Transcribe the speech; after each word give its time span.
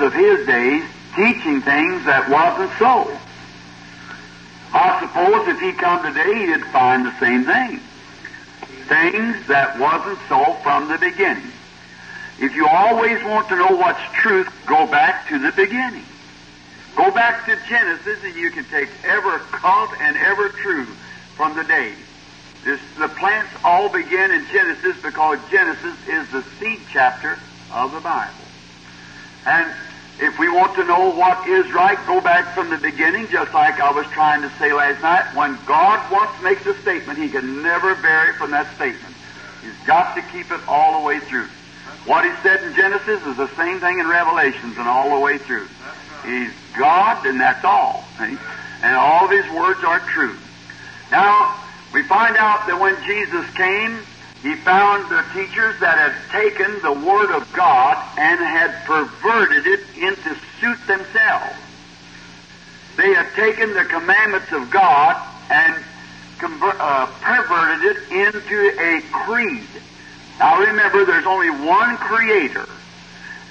of 0.00 0.12
his 0.12 0.46
days 0.46 0.84
teaching 1.14 1.60
things 1.62 2.04
that 2.04 2.28
wasn't 2.28 2.70
so. 2.78 3.10
I 4.72 5.00
suppose 5.00 5.48
if 5.48 5.60
he 5.60 5.72
come 5.72 6.04
today, 6.04 6.46
he'd 6.46 6.64
find 6.66 7.06
the 7.06 7.18
same 7.18 7.44
thing. 7.44 7.80
Things 8.86 9.46
that 9.48 9.78
wasn't 9.78 10.18
so 10.28 10.54
from 10.62 10.88
the 10.88 10.98
beginning. 10.98 11.50
If 12.40 12.54
you 12.54 12.68
always 12.68 13.22
want 13.24 13.48
to 13.48 13.56
know 13.56 13.76
what's 13.76 14.00
truth, 14.14 14.48
go 14.66 14.86
back 14.86 15.28
to 15.28 15.38
the 15.38 15.52
beginning. 15.52 16.04
Go 16.94 17.10
back 17.10 17.46
to 17.46 17.58
Genesis 17.68 18.18
and 18.22 18.34
you 18.36 18.50
can 18.50 18.64
take 18.64 18.88
ever 19.04 19.38
cult 19.38 19.90
and 20.00 20.16
ever 20.16 20.48
true 20.50 20.84
from 21.34 21.56
the 21.56 21.64
day. 21.64 21.92
This, 22.64 22.80
the 22.98 23.08
plants 23.08 23.50
all 23.64 23.88
begin 23.88 24.30
in 24.30 24.46
Genesis 24.52 24.96
because 25.02 25.38
Genesis 25.50 25.96
is 26.08 26.28
the 26.30 26.42
seed 26.58 26.80
chapter 26.92 27.38
of 27.72 27.92
the 27.92 28.00
Bible. 28.00 28.34
And 29.46 29.72
if 30.20 30.38
we 30.38 30.48
want 30.48 30.74
to 30.74 30.84
know 30.84 31.10
what 31.10 31.46
is 31.48 31.70
right, 31.72 31.98
go 32.06 32.20
back 32.20 32.54
from 32.54 32.70
the 32.70 32.78
beginning, 32.78 33.28
just 33.30 33.54
like 33.54 33.80
I 33.80 33.92
was 33.92 34.06
trying 34.12 34.42
to 34.42 34.50
say 34.58 34.72
last 34.72 35.00
night. 35.00 35.34
When 35.36 35.58
God 35.64 36.10
once 36.10 36.32
makes 36.42 36.66
a 36.66 36.74
statement, 36.82 37.18
He 37.18 37.28
can 37.28 37.62
never 37.62 37.94
vary 37.94 38.34
from 38.36 38.50
that 38.50 38.74
statement. 38.74 39.14
He's 39.62 39.86
got 39.86 40.14
to 40.16 40.22
keep 40.32 40.50
it 40.50 40.60
all 40.66 41.00
the 41.00 41.06
way 41.06 41.20
through. 41.20 41.46
What 42.04 42.24
He 42.24 42.32
said 42.42 42.62
in 42.64 42.74
Genesis 42.74 43.22
is 43.26 43.36
the 43.36 43.50
same 43.56 43.80
thing 43.80 44.00
in 44.00 44.08
Revelations 44.08 44.76
and 44.76 44.88
all 44.88 45.10
the 45.14 45.20
way 45.20 45.38
through. 45.38 45.68
He's 46.24 46.50
God, 46.76 47.24
and 47.24 47.40
that's 47.40 47.64
all. 47.64 48.04
And 48.18 48.96
all 48.96 49.26
of 49.26 49.30
His 49.30 49.48
words 49.54 49.80
are 49.86 50.00
true. 50.10 50.36
Now, 51.12 51.62
we 51.92 52.02
find 52.04 52.36
out 52.36 52.66
that 52.66 52.80
when 52.80 52.96
Jesus 53.06 53.46
came, 53.54 54.04
he 54.42 54.54
found 54.54 55.10
the 55.10 55.24
teachers 55.34 55.80
that 55.80 55.98
had 55.98 56.14
taken 56.30 56.80
the 56.80 56.92
Word 56.92 57.34
of 57.34 57.52
God 57.52 57.96
and 58.16 58.38
had 58.38 58.84
perverted 58.84 59.66
it 59.66 59.80
into 59.96 60.36
suit 60.60 60.78
themselves. 60.86 61.56
They 62.96 63.14
had 63.14 63.32
taken 63.34 63.74
the 63.74 63.84
commandments 63.84 64.52
of 64.52 64.70
God 64.70 65.16
and 65.50 65.82
conver- 66.38 66.76
uh, 66.78 67.06
perverted 67.20 67.96
it 67.96 68.12
into 68.12 68.80
a 68.80 69.00
creed. 69.24 69.66
Now 70.38 70.60
remember, 70.60 71.04
there's 71.04 71.26
only 71.26 71.50
one 71.50 71.96
Creator, 71.96 72.68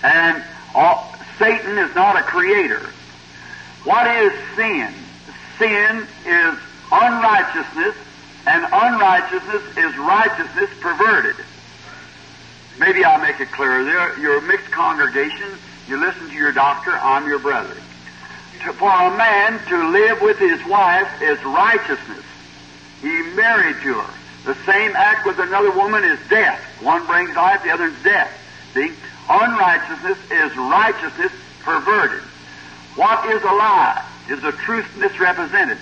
and 0.04 0.44
all, 0.74 1.14
Satan 1.38 1.78
is 1.78 1.94
not 1.96 2.18
a 2.18 2.24
creator. 2.24 2.90
What 3.84 4.08
is 4.08 4.32
sin? 4.56 4.94
Sin 5.60 6.08
is 6.26 6.60
unrighteousness 6.92 7.96
and 8.48 8.64
unrighteousness 8.64 9.78
is 9.78 9.98
righteousness 9.98 10.70
perverted. 10.80 11.36
Maybe 12.80 13.04
I'll 13.04 13.22
make 13.22 13.42
it 13.42 13.52
clearer. 13.52 13.84
There, 13.84 14.18
you're 14.20 14.38
a 14.38 14.42
mixed 14.42 14.72
congregation. 14.72 15.52
You 15.90 16.00
listen 16.00 16.30
to 16.30 16.34
your 16.34 16.54
doctor. 16.54 16.92
I'm 16.92 17.28
your 17.28 17.40
brother. 17.40 17.76
To, 18.64 18.74
for 18.74 18.90
a 18.90 19.18
man 19.18 19.60
to 19.68 19.90
live 19.90 20.22
with 20.22 20.40
his 20.40 20.66
wife 20.66 21.22
is 21.22 21.44
righteousness. 21.44 22.24
He 23.02 23.22
married 23.36 23.82
to 23.84 24.00
her. 24.00 24.14
The 24.46 24.56
same 24.66 24.96
act 24.96 25.28
with 25.28 25.40
another 25.40 25.72
woman 25.72 26.06
is 26.06 26.20
death. 26.30 26.62
One 26.82 27.06
brings 27.06 27.36
life, 27.36 27.64
the 27.64 27.72
other 27.72 27.88
is 27.88 28.04
death. 28.04 28.32
See? 28.74 28.94
Unrighteousness 29.30 30.18
is 30.32 30.56
righteousness 30.56 31.34
perverted. 31.64 32.24
What 32.96 33.30
is 33.30 33.44
a 33.44 33.46
lie? 33.46 34.06
Is 34.30 34.42
the 34.42 34.54
truth 34.54 34.88
misrepresented? 34.96 35.80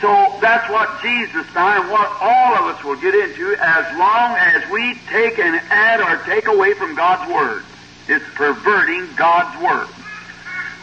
So 0.00 0.38
that's 0.42 0.68
what 0.70 1.00
Jesus 1.00 1.46
found 1.54 1.84
and 1.84 1.90
what 1.90 2.10
all 2.20 2.54
of 2.56 2.76
us 2.76 2.84
will 2.84 3.00
get 3.00 3.14
into 3.14 3.56
as 3.58 3.84
long 3.96 4.36
as 4.36 4.70
we 4.70 4.94
take 5.10 5.38
and 5.38 5.56
add 5.70 6.00
or 6.00 6.22
take 6.24 6.46
away 6.48 6.74
from 6.74 6.94
God's 6.94 7.32
Word. 7.32 7.64
It's 8.08 8.24
perverting 8.34 9.14
God's 9.16 9.56
Word. 9.62 9.88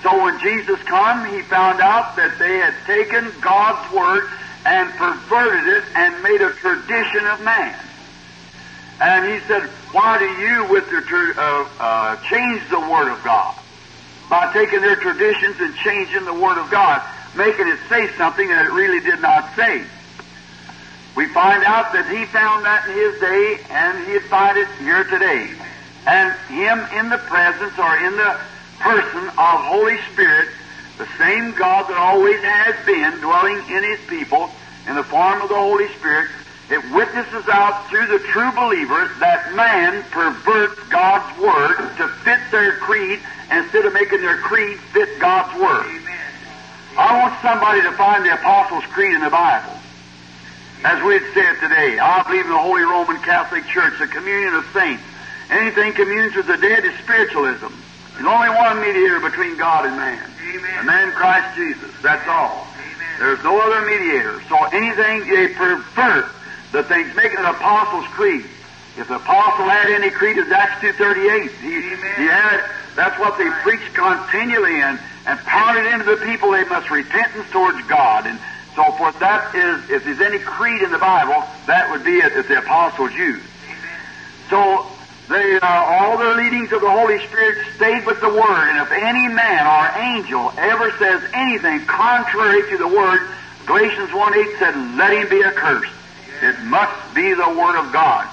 So 0.02 0.24
when 0.24 0.40
Jesus 0.40 0.82
come, 0.90 1.26
he 1.32 1.42
found 1.44 1.80
out 1.80 2.16
that 2.18 2.40
they 2.40 2.58
had 2.58 2.74
taken 2.86 3.32
God's 3.40 3.94
Word 3.94 4.24
and 4.66 4.92
perverted 4.98 5.68
it 5.78 5.84
and 5.96 6.24
made 6.24 6.42
a 6.42 6.52
tradition 6.54 7.26
of 7.28 7.42
man. 7.42 7.80
And 9.00 9.26
he 9.32 9.40
said, 9.48 9.70
why 9.92 10.18
do 10.18 10.26
you 10.26 10.68
with 10.72 10.90
your 10.90 11.40
uh, 11.40 11.70
uh, 11.80 12.16
change 12.32 12.62
the 12.72 12.80
Word 12.80 13.12
of 13.14 13.24
God? 13.24 13.54
By 14.30 14.52
taking 14.54 14.82
their 14.82 14.96
traditions 14.96 15.56
and 15.60 15.76
changing 15.86 16.26
the 16.26 16.34
Word 16.34 16.58
of 16.58 16.72
God 16.72 17.02
making 17.36 17.68
it 17.68 17.80
say 17.90 18.10
something 18.18 18.48
that 18.48 18.66
it 18.66 18.72
really 18.72 19.00
did 19.00 19.22
not 19.22 19.56
say. 19.56 19.84
We 21.16 21.28
find 21.28 21.64
out 21.64 21.94
that 21.94 22.10
he 22.10 22.26
found 22.26 22.66
that 22.66 22.90
in 22.90 22.98
his 22.98 23.20
day, 23.22 23.62
and 23.70 24.08
he'd 24.10 24.26
find 24.30 24.58
it 24.58 24.68
here 24.82 25.04
today. 25.04 25.54
And 26.06 26.34
him 26.50 26.80
in 26.98 27.10
the 27.10 27.22
presence 27.30 27.78
or 27.78 27.98
in 27.98 28.18
the 28.18 28.40
person 28.80 29.28
of 29.30 29.56
Holy 29.70 29.98
Spirit, 30.12 30.50
the 30.98 31.08
same 31.18 31.54
God 31.54 31.88
that 31.90 31.98
always 31.98 32.42
has 32.42 32.76
been 32.86 33.22
dwelling 33.22 33.58
in 33.70 33.84
his 33.84 34.00
people 34.08 34.50
in 34.88 34.96
the 34.96 35.04
form 35.04 35.42
of 35.42 35.50
the 35.50 35.56
Holy 35.56 35.88
Spirit, 36.00 36.30
it 36.70 36.82
witnesses 36.92 37.48
out 37.48 37.88
through 37.90 38.08
the 38.08 38.20
true 38.20 38.52
believers 38.52 39.10
that 39.20 39.54
man 39.54 40.04
perverts 40.10 40.80
God's 40.90 41.30
Word 41.40 41.78
to 41.98 42.08
fit 42.24 42.40
their 42.52 42.78
creed 42.78 43.20
instead 43.52 43.86
of 43.86 43.94
making 43.94 44.22
their 44.22 44.38
creed 44.38 44.80
fit 44.92 45.20
God's 45.20 45.54
Word. 45.60 46.03
I 46.98 47.18
want 47.18 47.34
somebody 47.42 47.82
to 47.82 47.92
find 47.94 48.24
the 48.24 48.34
Apostles' 48.34 48.86
Creed 48.94 49.16
in 49.16 49.22
the 49.22 49.30
Bible. 49.30 49.74
As 50.84 51.02
we'd 51.02 51.24
said 51.34 51.58
today, 51.58 51.98
I 51.98 52.22
believe 52.22 52.46
in 52.46 52.52
the 52.52 52.58
Holy 52.58 52.84
Roman 52.84 53.18
Catholic 53.24 53.66
Church, 53.66 53.98
the 53.98 54.06
communion 54.06 54.54
of 54.54 54.66
saints. 54.74 55.02
Anything 55.50 55.94
communes 55.94 56.36
with 56.36 56.46
the 56.46 56.58
dead 56.58 56.86
is 56.86 56.94
spiritualism. 57.00 57.74
There's 58.14 58.30
only 58.30 58.50
one 58.50 58.78
mediator 58.80 59.20
between 59.20 59.58
God 59.58 59.86
and 59.88 59.98
man. 59.98 60.22
Amen. 60.22 60.78
The 60.78 60.84
man 60.84 61.12
Christ 61.14 61.56
Jesus. 61.56 61.90
That's 62.04 62.28
all. 62.28 62.68
Amen. 62.78 63.16
There's 63.18 63.44
no 63.44 63.58
other 63.58 63.82
mediator. 63.90 64.44
So 64.50 64.62
anything 64.70 65.26
they 65.34 65.50
pervert 65.50 66.30
the 66.74 66.84
things, 66.84 67.16
make 67.16 67.34
it 67.34 67.40
an 67.40 67.46
Apostles' 67.46 68.06
Creed. 68.14 68.46
If 68.98 69.08
the 69.08 69.16
apostle 69.16 69.66
had 69.66 69.90
any 69.90 70.12
creed, 70.12 70.38
it's 70.38 70.52
Acts 70.52 70.84
2.38. 70.86 71.50
He, 71.58 71.82
he 71.82 72.28
had, 72.30 72.70
that's 72.96 73.18
what 73.18 73.38
they 73.40 73.50
preached 73.66 73.96
continually 73.96 74.80
in 74.80 75.00
and 75.26 75.40
poured 75.40 75.78
it 75.78 75.94
into 75.94 76.06
the 76.06 76.18
people 76.26 76.52
they 76.52 76.66
must 76.66 76.90
repentance 76.90 77.50
towards 77.52 77.82
God 77.88 78.28
and 78.28 78.40
so 78.76 78.92
forth. 78.94 79.18
That 79.20 79.56
is, 79.56 79.90
if 79.90 80.04
there's 80.04 80.22
any 80.22 80.40
creed 80.40 80.82
in 80.82 80.92
the 80.92 80.98
Bible, 80.98 81.44
that 81.68 81.90
would 81.92 82.04
be 82.04 82.18
it 82.18 82.34
if 82.34 82.48
the 82.48 82.60
apostles 82.60 83.14
used. 83.14 83.46
So 84.50 84.86
they, 85.30 85.60
uh, 85.60 85.68
all 85.68 86.18
the 86.18 86.36
leadings 86.36 86.72
of 86.74 86.82
the 86.82 86.90
Holy 86.90 87.20
Spirit 87.28 87.66
stayed 87.76 88.06
with 88.06 88.20
the 88.20 88.30
Word, 88.30 88.70
and 88.70 88.80
if 88.80 88.92
any 88.92 89.28
man 89.34 89.66
or 89.66 90.02
angel 90.02 90.52
ever 90.58 90.92
says 91.00 91.24
anything 91.34 91.86
contrary 91.86 92.70
to 92.72 92.78
the 92.78 92.88
Word, 92.88 93.22
Galatians 93.66 94.10
1.8 94.10 94.60
said, 94.60 94.76
let 94.98 95.14
him 95.14 95.30
be 95.30 95.44
accursed. 95.44 95.94
It 96.42 96.60
must 96.64 97.16
be 97.16 97.34
the 97.34 97.50
Word 97.50 97.80
of 97.80 97.94
God. 97.94 98.28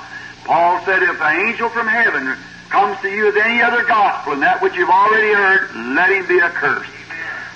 Paul 0.44 0.84
said, 0.84 1.04
if 1.04 1.20
an 1.20 1.46
angel 1.46 1.68
from 1.68 1.86
heaven 1.86 2.36
comes 2.70 2.98
to 3.02 3.10
you 3.10 3.26
with 3.26 3.36
any 3.36 3.60
other 3.60 3.84
gospel 3.84 4.32
than 4.32 4.40
that 4.40 4.62
which 4.62 4.74
you've 4.74 4.88
already 4.88 5.34
heard, 5.34 5.74
let 5.94 6.10
him 6.10 6.26
be 6.26 6.40
accursed. 6.40 6.90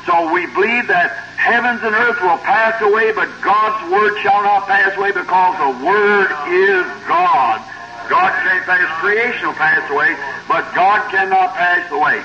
So 0.06 0.32
we 0.34 0.44
believe 0.52 0.90
that 0.90 1.14
heavens 1.38 1.80
and 1.86 1.94
earth 1.94 2.20
will 2.20 2.38
pass 2.42 2.76
away, 2.82 3.14
but 3.14 3.30
God's 3.40 3.78
word 3.90 4.18
shall 4.20 4.42
not 4.42 4.66
pass 4.66 4.92
away 4.98 5.14
because 5.14 5.54
the 5.56 5.72
word 5.86 6.28
is 6.50 6.84
God. 7.08 7.62
God 8.10 8.34
can't 8.44 8.66
pass, 8.66 8.84
creation 9.00 9.48
will 9.48 9.56
pass 9.56 9.80
away, 9.88 10.12
but 10.44 10.66
God 10.74 11.08
cannot 11.08 11.54
pass 11.54 11.88
away. 11.88 12.20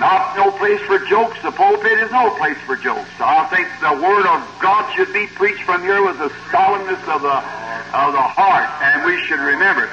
Not 0.00 0.34
no 0.34 0.50
place 0.50 0.80
for 0.82 0.98
jokes. 1.06 1.38
The 1.42 1.52
pulpit 1.52 2.00
is 2.02 2.10
no 2.10 2.34
place 2.34 2.58
for 2.66 2.74
jokes. 2.74 3.06
I 3.20 3.46
think 3.46 3.70
the 3.78 3.94
word 4.02 4.26
of 4.26 4.42
God 4.58 4.90
should 4.96 5.12
be 5.12 5.28
preached 5.38 5.62
from 5.62 5.82
here 5.82 6.02
with 6.02 6.18
the 6.18 6.32
solemnness 6.50 6.98
of 7.06 7.22
the 7.22 7.38
of 7.94 8.10
the 8.10 8.26
heart, 8.26 8.66
and 8.82 9.06
we 9.06 9.22
should 9.22 9.38
remember. 9.38 9.86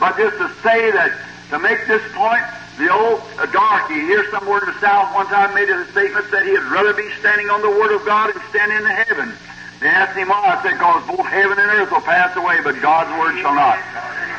But 0.00 0.16
just 0.18 0.36
to 0.38 0.50
say 0.66 0.90
that 0.90 1.14
to 1.50 1.58
make 1.58 1.86
this 1.86 2.02
point, 2.12 2.42
the 2.78 2.92
old 2.92 3.22
darky 3.52 3.94
here 3.94 4.28
somewhere 4.30 4.60
in 4.60 4.66
the 4.66 4.80
South 4.80 5.14
one 5.14 5.26
time 5.26 5.54
made 5.54 5.70
a 5.70 5.86
statement 5.92 6.30
that 6.30 6.44
he'd 6.44 6.60
rather 6.68 6.92
be 6.92 7.08
standing 7.20 7.48
on 7.48 7.62
the 7.62 7.70
Word 7.70 7.94
of 7.94 8.04
God 8.04 8.34
than 8.34 8.42
standing 8.50 8.76
in 8.76 8.84
the 8.84 8.96
heaven. 9.06 9.32
They 9.80 9.88
asked 9.88 10.16
him 10.16 10.28
why. 10.28 10.56
I 10.56 10.62
said, 10.62 10.76
because 10.76 11.06
both 11.06 11.26
heaven 11.26 11.56
and 11.56 11.68
earth 11.72 11.90
will 11.92 12.04
pass 12.04 12.36
away, 12.36 12.60
but 12.64 12.80
God's 12.80 13.12
Word 13.16 13.40
shall 13.40 13.54
not. 13.54 13.78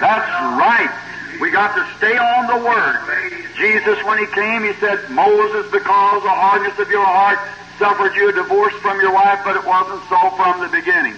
That's 0.01 0.29
right. 0.57 0.91
We 1.39 1.49
got 1.49 1.73
to 1.77 1.83
stay 1.97 2.17
on 2.17 2.45
the 2.49 2.59
Word. 2.61 2.97
Jesus, 3.57 3.97
when 4.05 4.17
He 4.19 4.27
came, 4.33 4.63
He 4.65 4.73
said, 4.81 5.09
Moses, 5.09 5.65
because 5.71 6.21
the 6.23 6.33
hardness 6.33 6.77
of 6.77 6.89
your 6.89 7.05
heart 7.05 7.39
suffered 7.79 8.13
you 8.15 8.29
a 8.29 8.33
divorce 8.33 8.73
from 8.81 8.99
your 8.99 9.13
wife, 9.13 9.41
but 9.45 9.55
it 9.55 9.65
wasn't 9.65 10.01
so 10.09 10.17
from 10.37 10.61
the 10.61 10.69
beginning. 10.69 11.15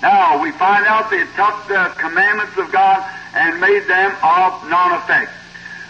Now, 0.00 0.40
we 0.40 0.52
find 0.52 0.86
out 0.86 1.10
they 1.10 1.24
took 1.36 1.56
the 1.68 1.92
commandments 1.96 2.56
of 2.56 2.72
God 2.72 3.04
and 3.34 3.60
made 3.60 3.84
them 3.88 4.12
of 4.22 4.68
non-effect. 4.68 5.32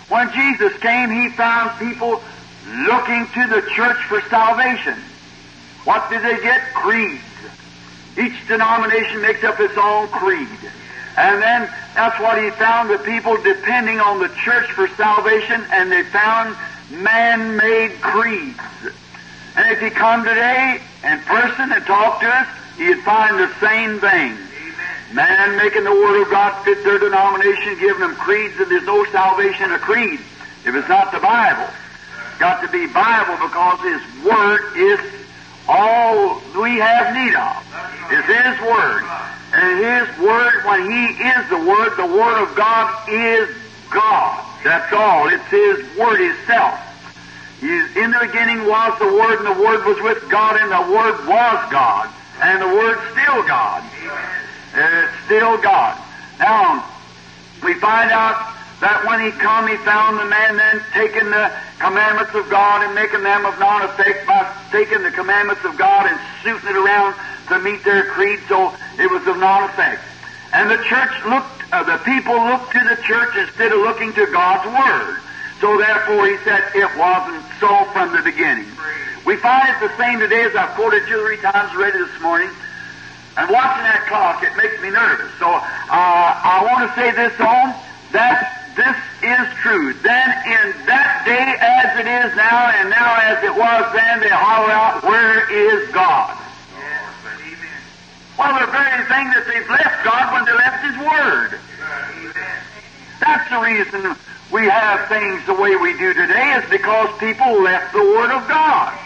When 0.09 0.33
Jesus 0.33 0.77
came, 0.79 1.11
He 1.11 1.29
found 1.31 1.79
people 1.79 2.23
looking 2.87 3.27
to 3.35 3.47
the 3.47 3.63
church 3.75 3.99
for 4.09 4.21
salvation. 4.29 4.95
What 5.85 6.09
did 6.11 6.23
they 6.23 6.41
get? 6.43 6.61
Creeds. 6.75 7.23
Each 8.19 8.49
denomination 8.49 9.23
makes 9.23 9.45
up 9.45 9.61
its 9.61 9.77
own 9.79 10.09
creed. 10.09 10.49
And 11.17 11.43
then 11.43 11.69
that's 11.95 12.19
what 12.21 12.43
he 12.43 12.51
found 12.51 12.91
the 12.91 12.99
people 12.99 13.37
depending 13.43 13.99
on 14.01 14.21
the 14.21 14.29
church 14.45 14.71
for 14.73 14.87
salvation, 14.89 15.65
and 15.73 15.91
they 15.91 16.05
found 16.05 16.57
man-made 16.91 18.01
creeds. 18.01 18.61
And 19.57 19.71
if 19.73 19.81
he 19.81 19.91
come 19.91 20.25
today 20.25 20.81
in 21.05 21.19
person 21.21 21.73
and 21.73 21.85
talk 21.87 22.21
to 22.21 22.29
us, 22.29 22.49
he'd 22.77 22.99
find 23.01 23.39
the 23.39 23.53
same 23.61 23.99
thing. 23.99 24.37
Man 25.13 25.57
making 25.57 25.85
the 25.85 25.93
Word 25.93 26.21
of 26.23 26.31
God 26.31 26.63
fit 26.65 26.85
their 26.85 26.99
denomination, 26.99 27.79
giving 27.79 28.01
them 28.01 28.15
creeds, 28.17 28.59
and 28.59 28.71
there's 28.71 28.85
no 28.85 29.05
salvation 29.07 29.65
in 29.65 29.73
a 29.73 29.79
creed 29.79 30.21
if 30.67 30.75
it's 30.75 30.89
not 30.89 31.13
the 31.13 31.19
Bible. 31.19 31.67
Got 32.39 32.61
to 32.61 32.69
be 32.69 32.87
Bible 32.87 33.37
because 33.41 33.81
His 33.81 34.25
Word 34.25 34.77
is 34.77 35.01
all 35.67 36.41
we 36.61 36.77
have 36.77 37.15
need 37.17 37.35
of. 37.35 37.57
It's 38.13 38.29
His 38.29 38.61
Word. 38.69 39.03
And 39.55 39.81
His 39.81 40.19
Word, 40.19 40.65
when 40.67 40.91
He 40.91 41.25
is 41.25 41.49
the 41.49 41.57
Word, 41.57 41.97
the 41.97 42.07
Word 42.07 42.43
of 42.43 42.55
God 42.55 43.09
is 43.09 43.49
God. 43.91 44.45
That's 44.63 44.93
all. 44.93 45.29
It's 45.29 45.49
His 45.49 45.97
Word 45.97 46.21
Himself. 46.21 46.79
He's, 47.61 47.97
in 47.97 48.13
the 48.13 48.21
beginning 48.21 48.67
was 48.67 48.99
the 48.99 49.09
Word, 49.09 49.39
and 49.39 49.47
the 49.47 49.63
Word 49.63 49.85
was 49.87 50.01
with 50.03 50.29
God, 50.31 50.61
and 50.61 50.71
the 50.71 50.93
Word 50.93 51.27
was 51.27 51.73
God, 51.73 52.09
and 52.43 52.61
the 52.61 52.69
Word's 52.69 53.01
still 53.13 53.43
God. 53.49 53.83
It's 54.79 55.25
still 55.27 55.59
God. 55.59 55.99
Now, 56.39 56.87
we 57.65 57.75
find 57.75 58.11
out 58.11 58.55
that 58.79 59.03
when 59.07 59.19
he 59.19 59.35
come, 59.43 59.67
he 59.67 59.75
found 59.83 60.19
the 60.23 60.31
man 60.31 60.57
then 60.57 60.79
taking 60.95 61.27
the 61.31 61.51
commandments 61.83 62.31
of 62.35 62.47
God 62.49 62.87
and 62.87 62.95
making 62.95 63.27
them 63.27 63.43
of 63.45 63.59
non 63.59 63.83
effect 63.83 64.27
by 64.27 64.47
taking 64.71 65.03
the 65.03 65.11
commandments 65.11 65.65
of 65.65 65.77
God 65.77 66.07
and 66.07 66.15
suiting 66.47 66.71
it 66.71 66.79
around 66.79 67.19
to 67.49 67.59
meet 67.59 67.83
their 67.83 68.07
creed, 68.15 68.39
so 68.47 68.71
it 68.99 69.11
was 69.11 69.27
of 69.27 69.39
non 69.39 69.65
effect. 69.67 70.03
And 70.53 70.71
the 70.71 70.79
church 70.87 71.11
looked, 71.27 71.59
uh, 71.75 71.83
the 71.83 71.99
people 72.07 72.39
looked 72.39 72.71
to 72.73 72.81
the 72.87 73.03
church 73.03 73.35
instead 73.35 73.73
of 73.73 73.83
looking 73.83 74.15
to 74.15 74.27
God's 74.31 74.71
Word. 74.71 75.19
So 75.61 75.77
therefore, 75.77 76.31
he 76.31 76.39
said 76.47 76.71
it 76.79 76.89
wasn't 76.95 77.43
so 77.59 77.85
from 77.91 78.15
the 78.15 78.23
beginning. 78.23 78.71
We 79.27 79.37
find 79.43 79.69
it 79.75 79.81
the 79.83 79.91
same 79.99 80.21
today 80.21 80.47
as 80.47 80.55
I've 80.55 80.79
quoted 80.79 81.03
or 81.11 81.27
three 81.27 81.43
times 81.43 81.75
already 81.75 81.99
this 81.99 82.23
morning. 82.23 82.51
And 83.39 83.47
watching 83.55 83.87
that 83.87 84.03
clock, 84.11 84.43
it 84.43 84.51
makes 84.59 84.83
me 84.83 84.91
nervous. 84.91 85.31
So 85.39 85.47
uh, 85.47 85.63
I 86.43 86.59
want 86.67 86.83
to 86.83 86.91
say 86.99 87.15
this 87.15 87.39
on 87.39 87.71
that 88.11 88.59
this 88.75 88.99
is 89.23 89.47
true. 89.63 89.95
Then 90.03 90.29
in 90.43 90.75
that 90.91 91.23
day 91.23 91.47
as 91.59 91.99
it 92.03 92.11
is 92.11 92.35
now, 92.35 92.75
and 92.75 92.91
now 92.91 93.15
as 93.31 93.39
it 93.47 93.55
was 93.55 93.87
then, 93.95 94.19
they 94.19 94.35
holler 94.35 94.75
out, 94.75 95.07
Where 95.07 95.47
is 95.47 95.87
God? 95.95 96.35
Yes, 96.35 97.15
Well, 98.35 98.59
the 98.59 98.67
very 98.75 99.07
thing 99.07 99.27
that 99.35 99.47
they've 99.47 99.71
left 99.71 100.03
God 100.03 100.35
when 100.35 100.43
they 100.43 100.59
left 100.59 100.83
His 100.83 100.99
Word. 100.99 101.51
Amen. 101.63 102.59
That's 103.23 103.47
the 103.55 103.63
reason 103.63 104.19
we 104.51 104.67
have 104.67 105.07
things 105.07 105.47
the 105.47 105.55
way 105.55 105.79
we 105.79 105.95
do 105.95 106.11
today 106.11 106.59
is 106.59 106.67
because 106.71 107.11
people 107.23 107.63
left 107.63 107.95
the 107.95 108.03
Word 108.03 108.35
of 108.35 108.47
God. 108.51 108.99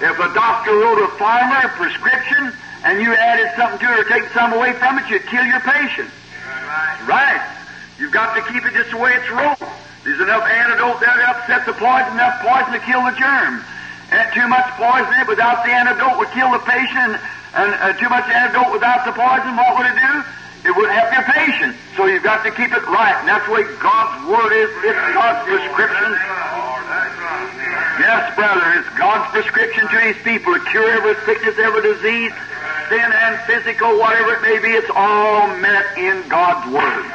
If 0.00 0.16
a 0.16 0.32
doctor 0.32 0.72
wrote 0.72 1.02
a 1.02 1.08
farmer 1.18 1.66
a 1.66 1.68
prescription 1.74 2.52
and 2.84 3.02
you 3.02 3.14
added 3.14 3.50
something 3.56 3.78
to 3.80 3.88
it 3.92 3.98
or 4.00 4.08
take 4.08 4.28
some 4.30 4.52
away 4.52 4.72
from 4.74 4.98
it, 4.98 5.08
you'd 5.10 5.26
kill 5.26 5.44
your 5.44 5.60
patient. 5.60 6.10
Right. 7.06 7.42
You've 7.98 8.12
got 8.12 8.34
to 8.38 8.42
keep 8.52 8.64
it 8.64 8.72
just 8.74 8.90
the 8.90 8.98
way 8.98 9.14
it's 9.14 9.30
wrote. 9.30 9.58
There's 10.04 10.20
enough 10.20 10.46
antidote 10.46 11.00
there 11.00 11.12
to 11.12 11.26
upset 11.34 11.66
the 11.66 11.74
poison, 11.74 12.14
enough 12.14 12.38
poison 12.40 12.72
to 12.72 12.82
kill 12.86 13.02
the 13.02 13.16
germ. 13.18 13.64
And 14.14 14.24
too 14.32 14.46
much 14.48 14.64
poison 14.78 15.10
in 15.14 15.20
it 15.26 15.28
without 15.28 15.66
the 15.66 15.72
antidote 15.74 16.16
would 16.16 16.30
kill 16.30 16.48
the 16.54 16.62
patient, 16.64 17.20
and 17.52 17.68
uh, 17.76 17.92
too 17.98 18.08
much 18.08 18.24
antidote 18.30 18.72
without 18.72 19.04
the 19.04 19.12
poison, 19.12 19.52
what 19.58 19.76
would 19.76 19.88
it 19.90 19.98
do? 19.98 20.14
It 20.70 20.72
would 20.74 20.90
help 20.90 21.12
your 21.12 21.26
patient. 21.28 21.76
So 21.96 22.06
you've 22.06 22.22
got 22.22 22.42
to 22.44 22.50
keep 22.50 22.72
it 22.72 22.84
right. 22.88 23.14
And 23.20 23.28
that's 23.28 23.46
the 23.46 23.52
way 23.52 23.62
God's 23.82 24.16
Word 24.26 24.52
is. 24.54 24.70
It's 24.86 25.04
God's 25.12 25.42
prescription. 25.44 26.10
Yes, 28.00 28.34
brother, 28.34 28.64
it's 28.78 28.90
God's 28.96 29.28
prescription 29.30 29.88
to 29.88 29.98
His 30.00 30.16
people 30.22 30.54
to 30.54 30.60
cure 30.70 30.88
every 30.88 31.14
sickness, 31.26 31.58
every 31.58 31.82
disease, 31.82 32.32
sin 32.88 33.00
and 33.00 33.40
physical, 33.44 33.98
whatever 33.98 34.34
it 34.34 34.42
may 34.42 34.58
be. 34.58 34.72
It's 34.72 34.90
all 34.94 35.48
met 35.60 35.96
in 35.96 36.26
God's 36.28 36.64
Word. 36.72 37.06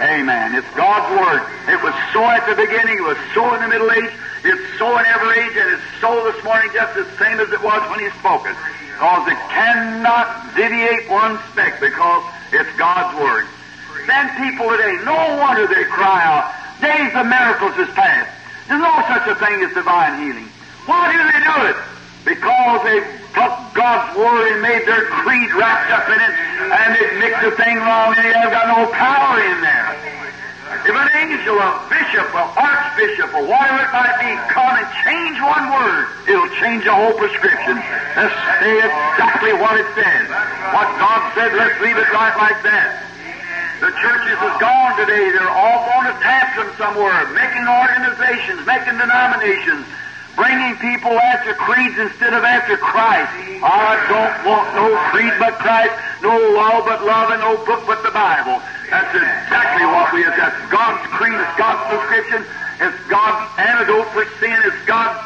Amen. 0.00 0.54
It's 0.54 0.68
God's 0.76 1.08
Word. 1.16 1.42
It 1.68 1.80
was 1.82 1.94
so 2.12 2.24
at 2.24 2.44
the 2.46 2.56
beginning, 2.56 2.98
it 2.98 3.06
was 3.06 3.18
so 3.32 3.54
in 3.54 3.62
the 3.62 3.68
Middle 3.68 3.90
Age, 3.90 4.12
it's 4.44 4.78
so 4.78 4.98
in 4.98 5.04
every 5.06 5.40
age, 5.40 5.56
and 5.56 5.70
it's 5.72 5.88
so 6.00 6.12
this 6.28 6.36
morning 6.44 6.68
just 6.72 6.94
the 6.94 7.06
same 7.16 7.40
as 7.40 7.48
it 7.52 7.62
was 7.62 7.80
when 7.90 8.00
He 8.00 8.10
spoke 8.20 8.44
it. 8.44 8.56
Because 8.92 9.26
it 9.28 9.40
cannot 9.48 10.54
deviate 10.54 11.08
one 11.08 11.40
speck 11.50 11.80
because 11.80 12.22
it's 12.52 12.70
God's 12.76 13.16
Word. 13.18 13.46
Then 14.06 14.28
people 14.36 14.68
today, 14.68 15.00
no 15.04 15.16
wonder 15.40 15.66
they 15.66 15.84
cry 15.88 16.20
out, 16.20 16.52
days 16.82 17.14
of 17.16 17.24
miracles 17.24 17.72
is 17.80 17.88
past. 17.96 18.28
There's 18.68 18.80
no 18.80 18.94
such 19.08 19.26
a 19.28 19.34
thing 19.40 19.64
as 19.64 19.72
divine 19.72 20.20
healing. 20.20 20.48
Why 20.84 21.08
do 21.08 21.18
they 21.24 21.40
do 21.40 21.56
it? 21.72 21.78
Because 22.24 22.84
they 22.84 23.23
took 23.34 23.54
God's 23.74 24.16
Word 24.16 24.54
and 24.54 24.62
made 24.62 24.86
their 24.86 25.10
creed 25.10 25.50
wrapped 25.58 25.90
up 25.90 26.06
in 26.08 26.18
it, 26.18 26.32
and 26.70 26.88
they 26.94 27.06
mixed 27.18 27.42
the 27.42 27.52
thing 27.58 27.76
wrong, 27.82 28.14
and 28.14 28.22
they 28.22 28.32
have 28.32 28.54
got 28.54 28.70
no 28.70 28.86
power 28.94 29.42
in 29.42 29.58
there. 29.60 29.90
If 30.86 30.94
an 30.94 31.10
angel, 31.16 31.58
a 31.58 31.70
bishop, 31.90 32.28
an 32.34 32.48
archbishop, 32.56 33.30
or 33.34 33.44
whatever 33.46 33.84
it 33.84 33.92
might 33.92 34.16
be, 34.20 34.32
come 34.52 34.74
and 34.74 34.88
change 35.04 35.36
one 35.40 35.70
word, 35.70 36.04
it'll 36.28 36.50
change 36.60 36.84
the 36.84 36.94
whole 36.94 37.14
prescription. 37.14 37.76
Let's 38.16 38.34
say 38.60 38.80
exactly 38.80 39.52
what 39.54 39.80
it 39.80 39.88
says. 39.94 40.26
What 40.72 40.88
God 40.98 41.20
said, 41.34 41.52
let's 41.54 41.78
leave 41.80 41.96
it 41.96 42.08
right 42.12 42.36
like 42.36 42.62
that. 42.64 43.00
The 43.80 43.92
churches 44.00 44.38
is 44.40 44.54
gone 44.60 44.96
today. 44.96 45.30
They're 45.36 45.50
all 45.52 45.84
going 45.92 46.08
to 46.08 46.16
tantrum 46.20 46.70
somewhere, 46.80 47.28
making 47.36 47.64
organizations, 47.68 48.64
making 48.64 48.96
denominations, 48.96 49.84
bringing 50.36 50.74
people 50.82 51.14
after 51.18 51.54
creeds 51.54 51.98
instead 51.98 52.34
of 52.34 52.42
after 52.42 52.76
Christ. 52.76 53.30
I 53.62 53.94
don't 54.10 54.36
want 54.46 54.66
no 54.74 54.86
creed 55.10 55.34
but 55.38 55.54
Christ, 55.62 55.94
no 56.22 56.34
law 56.54 56.82
but 56.84 57.06
love, 57.06 57.30
and 57.30 57.40
no 57.40 57.56
book 57.64 57.86
but 57.86 58.02
the 58.02 58.10
Bible. 58.10 58.58
That's 58.90 59.14
exactly 59.14 59.86
what 59.86 60.12
we 60.12 60.22
have. 60.22 60.36
That's 60.36 60.60
God's 60.70 61.02
creed. 61.14 61.34
It's 61.34 61.56
God's 61.56 61.82
prescription. 61.88 62.40
It's 62.82 63.00
God's 63.06 63.46
antidote 63.58 64.10
for 64.10 64.26
sin. 64.42 64.58
It's 64.66 64.82
God's 64.86 65.18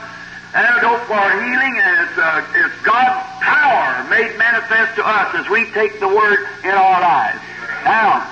antidote 0.55 1.03
for 1.09 1.25
healing, 1.41 1.75
and 1.77 1.95
it's, 2.09 2.17
uh, 2.17 2.61
it's 2.65 2.79
God's 2.85 3.19
power 3.41 4.05
made 4.09 4.37
manifest 4.37 4.97
to 4.97 5.05
us 5.05 5.35
as 5.35 5.49
we 5.49 5.69
take 5.73 6.01
the 6.01 6.09
Word 6.09 6.41
in 6.65 6.73
our 6.73 7.01
lives. 7.01 7.41
Now, 7.85 8.25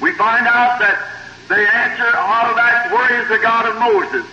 we 0.00 0.12
find 0.16 0.46
out 0.46 0.80
that 0.80 0.96
the 1.48 1.60
answer 1.60 2.08
all 2.16 2.48
of 2.48 2.56
that 2.56 2.88
word 2.88 3.12
is 3.20 3.28
the 3.28 3.38
God 3.38 3.68
of 3.68 3.76
Moses. 3.76 4.24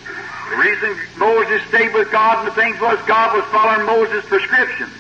The 0.52 0.58
reason 0.58 1.00
Moses 1.16 1.64
stayed 1.70 1.94
with 1.94 2.12
God 2.12 2.44
and 2.44 2.48
the 2.48 2.56
things 2.60 2.76
was 2.82 3.00
God 3.08 3.32
was 3.32 3.46
following 3.56 3.86
Moses' 3.88 4.26
prescription. 4.28 4.92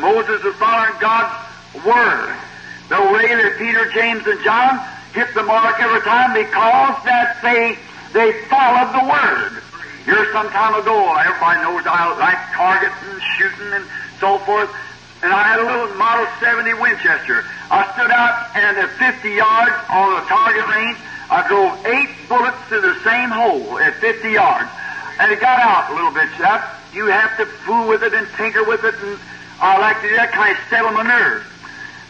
Moses 0.00 0.42
was 0.42 0.54
following 0.56 0.96
God's 0.98 1.36
word. 1.84 2.32
The 2.88 2.96
way 3.12 3.28
that 3.36 3.56
Peter, 3.60 3.92
James, 3.92 4.26
and 4.26 4.40
John 4.40 4.80
hit 5.12 5.28
the 5.34 5.42
mark 5.42 5.76
every 5.76 6.00
time 6.00 6.32
because 6.32 6.96
that 7.04 7.36
they 7.44 7.76
they 8.16 8.32
followed 8.48 8.96
the 8.96 9.04
word. 9.04 9.60
Here 10.08 10.24
some 10.32 10.48
time 10.48 10.72
ago, 10.72 10.96
everybody 11.20 11.60
knows 11.60 11.84
I 11.84 12.08
like 12.16 12.40
targeting, 12.56 13.20
shooting, 13.36 13.76
and 13.76 13.84
so 14.20 14.40
forth. 14.48 14.72
And 15.22 15.32
I 15.32 15.52
had 15.52 15.60
a 15.60 15.66
little 15.68 15.94
Model 16.00 16.26
70 16.40 16.80
Winchester. 16.80 17.44
I 17.70 17.86
stood 17.92 18.10
out 18.10 18.56
and 18.56 18.76
at 18.76 18.90
50 18.96 19.36
yards 19.36 19.76
on 19.92 20.16
the 20.16 20.24
target 20.28 20.66
range, 20.68 20.98
I 21.32 21.48
drove 21.48 21.72
eight 21.88 22.12
bullets 22.28 22.60
through 22.68 22.84
the 22.84 22.92
same 23.08 23.32
hole 23.32 23.80
at 23.80 23.96
50 24.04 24.36
yards. 24.36 24.68
And 25.16 25.32
it 25.32 25.40
got 25.40 25.56
out 25.64 25.88
a 25.88 25.96
little 25.96 26.12
bit, 26.12 26.28
chap. 26.36 26.60
You 26.92 27.08
have 27.08 27.32
to 27.40 27.48
fool 27.64 27.88
with 27.88 28.04
it 28.04 28.12
and 28.12 28.28
tinker 28.36 28.60
with 28.68 28.84
it, 28.84 28.92
and 29.00 29.16
I 29.56 29.80
like 29.80 29.96
to 30.04 30.12
do 30.12 30.16
that 30.20 30.28
kind 30.36 30.52
of 30.52 30.60
settle 30.68 30.92
my 30.92 31.08
nerves. 31.08 31.48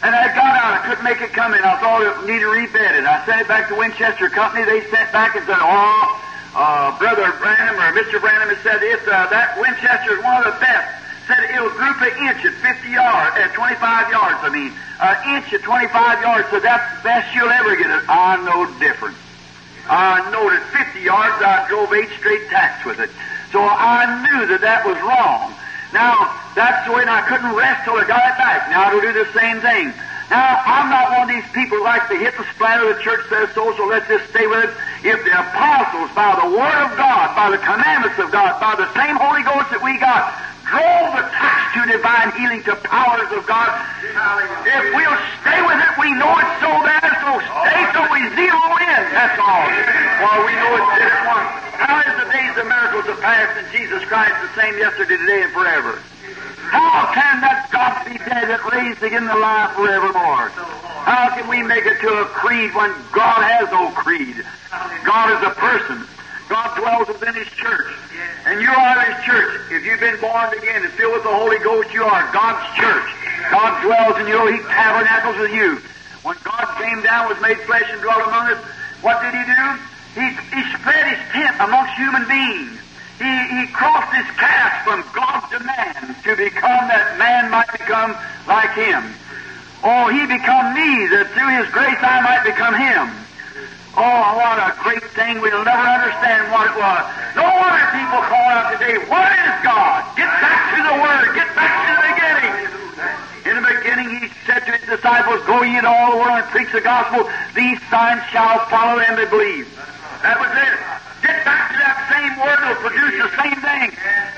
And 0.02 0.10
I 0.10 0.26
got 0.34 0.58
out. 0.58 0.74
I 0.74 0.80
couldn't 0.82 1.06
make 1.06 1.22
it 1.22 1.30
come 1.30 1.54
in. 1.54 1.62
I 1.62 1.78
thought 1.78 2.02
it 2.02 2.26
needed 2.26 2.50
rebedded. 2.50 3.06
I 3.06 3.22
sent 3.22 3.38
it 3.38 3.46
back 3.46 3.70
to 3.70 3.78
Winchester 3.78 4.26
Company. 4.26 4.66
They 4.66 4.82
sent 4.90 5.14
back 5.14 5.38
and 5.38 5.46
said, 5.46 5.62
oh, 5.62 6.02
uh, 6.58 6.98
Brother 6.98 7.30
Branham 7.38 7.78
or 7.78 7.94
Mr. 7.94 8.18
Branham 8.18 8.50
has 8.50 8.58
said 8.66 8.82
uh, 8.82 9.30
that 9.30 9.54
Winchester 9.54 10.18
is 10.18 10.22
one 10.26 10.42
of 10.42 10.50
the 10.50 10.58
best 10.58 11.01
said 11.26 11.50
it'll 11.50 11.70
group 11.70 12.00
an 12.02 12.14
inch 12.28 12.44
at 12.44 12.54
50 12.60 12.90
yards, 12.90 13.36
at 13.36 13.54
25 13.54 14.10
yards, 14.10 14.38
I 14.42 14.50
mean. 14.50 14.72
An 15.02 15.18
inch 15.34 15.52
at 15.52 15.62
25 15.62 16.22
yards, 16.22 16.46
so 16.50 16.60
that's 16.60 16.86
the 16.98 17.02
best 17.02 17.34
you'll 17.34 17.50
ever 17.50 17.74
get 17.74 17.90
it. 17.90 18.02
I 18.08 18.38
know 18.46 18.66
different. 18.78 19.16
I 19.90 20.30
know 20.30 20.46
that 20.46 20.62
50 20.94 21.02
yards, 21.02 21.42
I 21.42 21.66
drove 21.66 21.92
eight 21.92 22.10
straight 22.18 22.46
tacks 22.50 22.86
with 22.86 23.00
it. 23.00 23.10
So 23.50 23.58
I 23.58 24.06
knew 24.22 24.46
that 24.46 24.62
that 24.62 24.86
was 24.86 24.96
wrong. 25.02 25.52
Now, 25.92 26.38
that's 26.54 26.86
the 26.86 26.94
way, 26.94 27.04
I 27.04 27.20
couldn't 27.28 27.52
rest 27.52 27.84
till 27.84 27.98
I 27.98 28.06
got 28.06 28.22
it 28.24 28.36
back. 28.38 28.70
Now 28.70 28.88
it'll 28.88 29.02
do 29.02 29.12
the 29.12 29.28
same 29.36 29.60
thing. 29.60 29.92
Now, 30.32 30.64
I'm 30.64 30.88
not 30.88 31.12
one 31.12 31.28
of 31.28 31.28
these 31.28 31.44
people 31.52 31.76
who 31.76 31.84
like 31.84 32.08
to 32.08 32.16
hit 32.16 32.32
the 32.38 32.46
splatter. 32.56 32.88
The 32.88 33.00
church 33.04 33.28
says 33.28 33.52
so, 33.52 33.76
so 33.76 33.84
let's 33.84 34.08
just 34.08 34.24
stay 34.32 34.46
with 34.46 34.64
it. 34.64 34.72
If 35.04 35.20
the 35.28 35.34
apostles, 35.36 36.08
by 36.16 36.32
the 36.40 36.48
Word 36.48 36.78
of 36.88 36.96
God, 36.96 37.36
by 37.36 37.52
the 37.52 37.60
commandments 37.60 38.16
of 38.16 38.32
God, 38.32 38.56
by 38.56 38.72
the 38.78 38.88
same 38.96 39.20
Holy 39.20 39.44
Ghost 39.44 39.68
that 39.68 39.82
we 39.84 40.00
got, 40.00 40.32
drove 40.72 41.08
the 41.20 41.24
touch 41.36 41.62
to 41.76 41.80
divine 41.92 42.32
healing 42.40 42.62
to 42.64 42.74
powers 42.88 43.28
of 43.36 43.44
God. 43.44 43.70
If 44.64 44.84
we'll 44.96 45.20
stay 45.44 45.60
with 45.60 45.78
it, 45.78 45.92
we 46.00 46.08
know 46.16 46.32
it's 46.40 46.56
so 46.64 46.72
there, 46.80 47.12
so 47.20 47.32
stay 47.62 47.80
till 47.92 48.08
we 48.08 48.20
zero 48.32 48.64
in. 48.80 49.00
That's 49.12 49.36
all. 49.36 49.68
Well, 50.24 50.38
we 50.48 50.52
know 50.56 50.70
it's 50.80 50.90
did 50.96 51.12
it 51.12 51.20
once. 51.28 51.62
steadfast 53.22 53.64
in 53.64 53.80
Jesus 53.80 54.02
Christ, 54.08 54.34
the 54.42 54.60
same 54.60 54.76
yesterday, 54.78 55.16
today, 55.16 55.42
and 55.42 55.52
forever. 55.52 56.02
How 56.74 57.12
can 57.14 57.40
that 57.40 57.68
God 57.70 58.04
be 58.04 58.18
dead 58.18 58.48
that 58.50 58.64
raised 58.72 59.02
again 59.02 59.22
to 59.28 59.38
life 59.38 59.76
forevermore? 59.76 60.50
How 61.06 61.30
can 61.36 61.48
we 61.48 61.62
make 61.62 61.86
it 61.86 62.00
to 62.00 62.08
a 62.08 62.24
creed 62.26 62.74
when 62.74 62.90
God 63.12 63.42
has 63.46 63.70
no 63.70 63.90
creed? 63.92 64.42
God 65.04 65.26
is 65.38 65.42
a 65.46 65.54
person. 65.54 66.06
God 66.48 66.74
dwells 66.78 67.08
within 67.08 67.34
His 67.34 67.48
church. 67.54 68.01
And 68.52 68.60
you 68.60 68.68
are 68.68 69.00
His 69.00 69.24
church. 69.24 69.72
If 69.72 69.80
you've 69.88 70.04
been 70.04 70.20
born 70.20 70.52
again 70.52 70.84
and 70.84 70.92
filled 70.92 71.16
with 71.16 71.24
the 71.24 71.32
Holy 71.32 71.56
Ghost, 71.64 71.88
you 71.88 72.04
are 72.04 72.20
God's 72.36 72.60
church. 72.76 73.08
God 73.48 73.80
dwells 73.80 74.20
in 74.20 74.28
you. 74.28 74.44
He 74.52 74.60
tabernacles 74.68 75.40
with 75.40 75.56
you. 75.56 75.80
When 76.20 76.36
God 76.44 76.68
came 76.76 77.00
down, 77.00 77.32
was 77.32 77.40
made 77.40 77.56
flesh 77.64 77.88
and 77.88 78.04
dwelt 78.04 78.28
among 78.28 78.52
us, 78.52 78.60
what 79.00 79.24
did 79.24 79.32
He 79.32 79.44
do? 79.48 79.64
He, 80.20 80.26
he 80.52 80.60
spread 80.76 81.16
His 81.16 81.22
tent 81.32 81.56
amongst 81.64 81.96
human 81.96 82.28
beings. 82.28 82.76
He, 83.16 83.32
he 83.56 83.72
crossed 83.72 84.12
His 84.12 84.28
path 84.36 84.84
from 84.84 85.00
God 85.16 85.48
to 85.48 85.58
man 85.64 86.12
to 86.20 86.36
become 86.36 86.92
that 86.92 87.16
man 87.16 87.48
might 87.48 87.72
become 87.72 88.12
like 88.44 88.76
Him. 88.76 89.16
Oh, 89.80 90.12
He 90.12 90.28
become 90.28 90.76
me, 90.76 91.08
that 91.08 91.32
through 91.32 91.56
His 91.56 91.72
grace 91.72 92.04
I 92.04 92.20
might 92.20 92.44
become 92.44 92.76
Him. 92.76 93.16
Oh, 93.96 94.20
what 94.36 94.60
a 94.60 94.76
great 94.84 95.08
thing. 95.16 95.40
We'll 95.40 95.64
never 95.64 95.88
understand 95.88 96.52
what 96.52 96.68
it 96.68 96.76
was. 96.76 97.21
No 97.34 97.44
wonder 97.44 97.84
people 97.96 98.20
call 98.28 98.48
out 98.52 98.72
today, 98.76 98.98
What 99.08 99.30
is 99.32 99.54
God? 99.64 100.04
Get 100.16 100.28
back 100.40 100.60
to 100.76 100.80
the 100.84 100.96
Word. 101.00 101.34
Get 101.34 101.48
back 101.56 101.72
to 101.80 101.92
the 101.96 102.04
beginning. 102.12 102.54
In 103.48 103.54
the 103.62 103.66
beginning, 103.66 104.08
He 104.20 104.28
said 104.46 104.60
to 104.66 104.72
His 104.72 104.88
disciples, 104.88 105.40
Go 105.46 105.62
ye 105.62 105.76
into 105.76 105.88
all 105.88 106.12
the 106.12 106.18
world 106.18 106.38
and 106.40 106.48
preach 106.50 106.72
the 106.72 106.80
gospel. 106.80 107.28
These 107.54 107.80
signs 107.88 108.22
shall 108.30 108.66
follow 108.66 108.98
them 109.00 109.16
that 109.16 109.30
believe. 109.30 109.68
That 110.22 110.38
was 110.38 110.52
it. 110.52 111.01
Word. 112.42 112.58
It'll 112.58 112.82
produce 112.82 113.16
the 113.22 113.30
same 113.38 113.58
thing. 113.62 113.88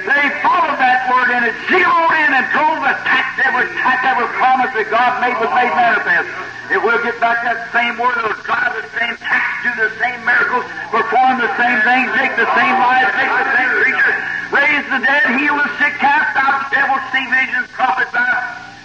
They 0.04 0.24
followed 0.44 0.76
that 0.76 1.08
word 1.08 1.32
and 1.32 1.48
it 1.48 1.56
zeroed 1.72 2.12
in 2.12 2.30
and 2.36 2.44
drove 2.52 2.76
the 2.84 2.92
tacks, 3.08 3.40
every 3.40 3.64
tacks, 3.80 4.04
every 4.04 4.28
promise 4.36 4.68
that 4.76 4.92
God 4.92 5.24
made 5.24 5.32
was 5.40 5.48
made 5.56 5.72
manifest. 5.72 6.28
If 6.68 6.84
we'll 6.84 7.00
get 7.00 7.16
back 7.24 7.40
that 7.48 7.72
same 7.72 7.96
word, 7.96 8.12
it'll 8.20 8.36
drive 8.44 8.76
the 8.76 8.84
same 9.00 9.16
tacks, 9.16 9.64
do 9.64 9.72
the 9.80 9.88
same 9.96 10.20
miracles, 10.28 10.68
perform 10.92 11.40
the 11.40 11.48
same 11.56 11.80
things, 11.88 12.08
make 12.20 12.36
the 12.36 12.48
same 12.52 12.76
lives, 12.76 13.08
make 13.16 13.32
the 13.32 13.48
same 13.56 13.72
creatures, 13.80 14.18
raise 14.52 14.84
the 14.92 15.00
dead, 15.00 15.24
heal 15.40 15.56
the 15.56 15.68
sick, 15.80 15.96
cast 15.96 16.36
out 16.36 16.68
devils, 16.68 17.04
see 17.08 17.24
visions, 17.32 17.68
prophesy. 17.72 18.28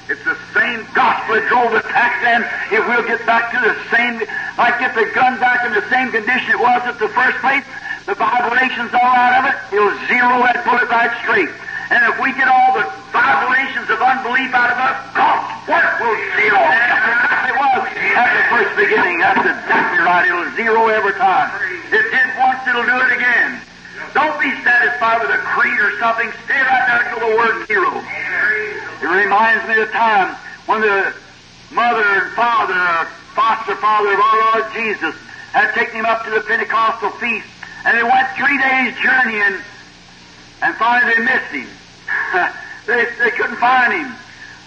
It's 0.08 0.24
the 0.24 0.40
same 0.56 0.88
gospel 0.96 1.36
that 1.36 1.46
drove 1.52 1.76
the 1.76 1.84
tacks 1.92 2.24
in. 2.24 2.42
If 2.72 2.88
we'll 2.88 3.04
get 3.04 3.20
back 3.28 3.52
to 3.52 3.60
the 3.60 3.76
same, 3.92 4.24
like 4.56 4.80
get 4.80 4.96
the 4.96 5.12
gun 5.12 5.36
back 5.44 5.68
in 5.68 5.76
the 5.76 5.84
same 5.92 6.10
condition 6.16 6.56
it 6.56 6.60
was 6.64 6.82
at 6.88 6.98
the 6.98 7.12
first 7.12 7.38
place, 7.44 7.68
the 8.10 8.18
vibrations 8.18 8.90
all 8.98 9.14
out 9.14 9.38
of 9.38 9.44
it, 9.54 9.56
it'll 9.70 9.94
zero 10.10 10.42
that 10.42 10.66
bullet 10.66 10.90
right 10.90 11.14
straight. 11.22 11.54
And 11.94 12.02
if 12.10 12.18
we 12.18 12.34
get 12.34 12.50
all 12.50 12.74
the 12.74 12.90
vibrations 13.14 13.86
of 13.86 14.02
unbelief 14.02 14.50
out 14.50 14.74
of 14.74 14.82
us, 14.82 14.98
God's 15.14 15.46
work 15.70 15.94
will 16.02 16.18
zero 16.34 16.58
just 16.58 17.06
exactly 17.06 17.54
was 17.54 17.82
at 18.18 18.30
the 18.34 18.44
first 18.50 18.74
beginning. 18.82 19.22
That's 19.22 19.46
exactly 19.46 20.02
right. 20.02 20.26
It'll 20.26 20.50
zero 20.58 20.90
every 20.90 21.14
time. 21.22 21.54
If 21.94 22.02
it 22.02 22.10
did 22.10 22.28
once, 22.42 22.66
it'll 22.66 22.90
do 22.90 22.98
it 22.98 23.14
again. 23.14 23.62
Don't 24.18 24.38
be 24.42 24.50
satisfied 24.66 25.22
with 25.22 25.30
a 25.30 25.42
creed 25.46 25.78
or 25.78 25.94
something. 26.02 26.34
Stay 26.50 26.58
right 26.66 26.86
there 26.90 27.14
till 27.14 27.22
the 27.30 27.34
word 27.38 27.62
zero. 27.70 27.94
It 27.94 29.06
reminds 29.06 29.70
me 29.70 29.78
of 29.78 29.86
the 29.86 29.94
time 29.94 30.34
when 30.66 30.82
the 30.82 31.14
mother 31.70 32.26
and 32.26 32.34
father, 32.34 33.06
foster 33.38 33.78
father 33.78 34.18
of 34.18 34.20
our 34.20 34.38
Lord 34.50 34.66
Jesus, 34.74 35.14
had 35.54 35.78
taken 35.78 36.02
him 36.02 36.10
up 36.10 36.26
to 36.26 36.34
the 36.34 36.42
Pentecostal 36.42 37.14
feast, 37.22 37.46
and 37.86 37.98
they 37.98 38.04
went 38.04 38.28
three 38.36 38.58
days 38.58 38.96
journeying, 39.00 39.60
and 40.62 40.72
finally 40.76 41.16
they 41.16 41.22
missed 41.24 41.52
him. 41.52 41.70
they, 42.88 43.06
they 43.20 43.32
couldn't 43.32 43.58
find 43.58 43.94
him. 43.94 44.12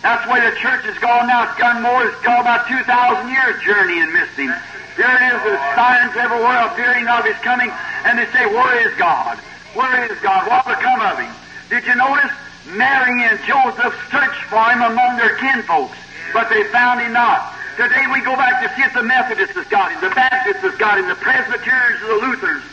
That's 0.02 0.26
way 0.26 0.42
the 0.42 0.56
church 0.58 0.82
has 0.90 0.98
gone 0.98 1.28
now. 1.28 1.46
It's 1.46 1.58
gone 1.58 1.82
more, 1.82 2.02
it's 2.02 2.18
gone 2.26 2.40
about 2.40 2.66
2,000 2.66 2.82
years 3.30 3.62
journey 3.62 4.02
and 4.02 4.12
missed 4.12 4.34
him. 4.34 4.50
There 4.96 5.08
it 5.08 5.22
is, 5.30 5.38
the 5.46 5.56
signs 5.78 6.16
everywhere 6.18 6.66
appearing 6.68 7.06
of 7.06 7.24
his 7.24 7.38
coming, 7.40 7.70
and 8.04 8.18
they 8.18 8.26
say, 8.34 8.44
Where 8.46 8.76
is 8.82 8.92
God? 8.98 9.38
Where 9.78 10.10
is 10.10 10.18
God? 10.20 10.48
What 10.50 10.66
become 10.66 11.00
of 11.00 11.16
him? 11.18 11.32
Did 11.70 11.86
you 11.86 11.94
notice? 11.94 12.32
Mary 12.74 13.24
and 13.24 13.38
Joseph 13.46 13.94
searched 14.10 14.42
for 14.46 14.62
him 14.70 14.82
among 14.82 15.16
their 15.16 15.36
kinfolks, 15.36 15.98
but 16.32 16.48
they 16.48 16.64
found 16.70 17.00
him 17.00 17.12
not. 17.12 17.52
Today 17.76 18.06
we 18.12 18.20
go 18.20 18.36
back 18.36 18.62
to 18.62 18.68
see 18.76 18.82
if 18.82 18.94
the 18.94 19.02
Methodists 19.02 19.56
has 19.56 19.66
got 19.66 19.92
him, 19.92 20.00
the 20.00 20.14
Baptists 20.14 20.62
has 20.62 20.76
got 20.76 20.98
him, 20.98 21.08
the 21.08 21.16
Presbyterians 21.16 22.00
the 22.00 22.18
Lutherans. 22.22 22.71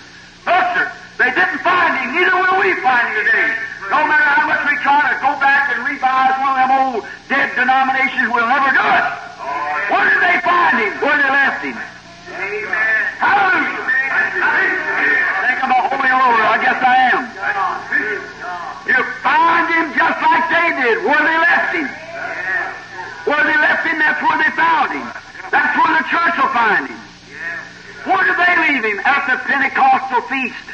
No. 0.49 0.89
They 1.19 1.29
didn't 1.35 1.61
find 1.61 1.93
him. 1.99 2.15
Neither 2.15 2.33
will 2.41 2.57
we 2.63 2.73
find 2.81 3.05
him 3.11 3.21
today. 3.21 3.53
No 3.91 4.01
matter 4.07 4.29
how 4.33 4.47
much 4.49 4.63
we 4.65 4.75
try 4.81 5.03
to 5.13 5.17
go 5.21 5.35
back 5.37 5.69
and 5.75 5.85
revise 5.85 6.33
one 6.41 6.55
of 6.55 6.57
them 6.57 6.71
old 6.73 7.01
dead 7.29 7.53
denominations, 7.53 8.33
we'll 8.33 8.49
never 8.49 8.71
do 8.73 8.81
it. 8.81 9.05
Where 9.93 10.05
did 10.09 10.21
they 10.25 10.37
find 10.41 10.75
him? 10.79 10.93
Where 11.05 11.17
they 11.21 11.29
left 11.29 11.61
him? 11.61 11.77
Hallelujah. 13.19 13.83
Think 15.43 15.57
I'm 15.59 15.69
a 15.69 15.81
holy 15.85 16.13
roller. 16.17 16.45
I 16.49 16.57
guess 16.65 16.79
I 16.81 16.97
am. 17.13 17.23
You 18.89 18.97
find 19.21 19.65
him 19.69 19.85
just 19.93 20.19
like 20.23 20.45
they 20.49 20.69
did, 20.81 20.97
where 21.05 21.23
they 21.25 21.37
left 21.45 21.71
him. 21.77 21.87
Where 23.27 23.43
they 23.45 23.57
left 23.59 23.85
him, 23.85 23.97
that's 23.99 24.21
where 24.23 24.37
they 24.39 24.51
found 24.57 24.89
him. 24.97 25.05
That's 25.51 25.73
where 25.77 25.93
the 25.93 26.05
church 26.09 26.35
will 26.41 26.53
find 26.57 26.87
him. 26.89 26.98
Where 28.79 28.95
leave 28.95 29.03
him? 29.03 29.03
At 29.03 29.27
the 29.27 29.35
Pentecostal 29.43 30.23
feast. 30.31 30.67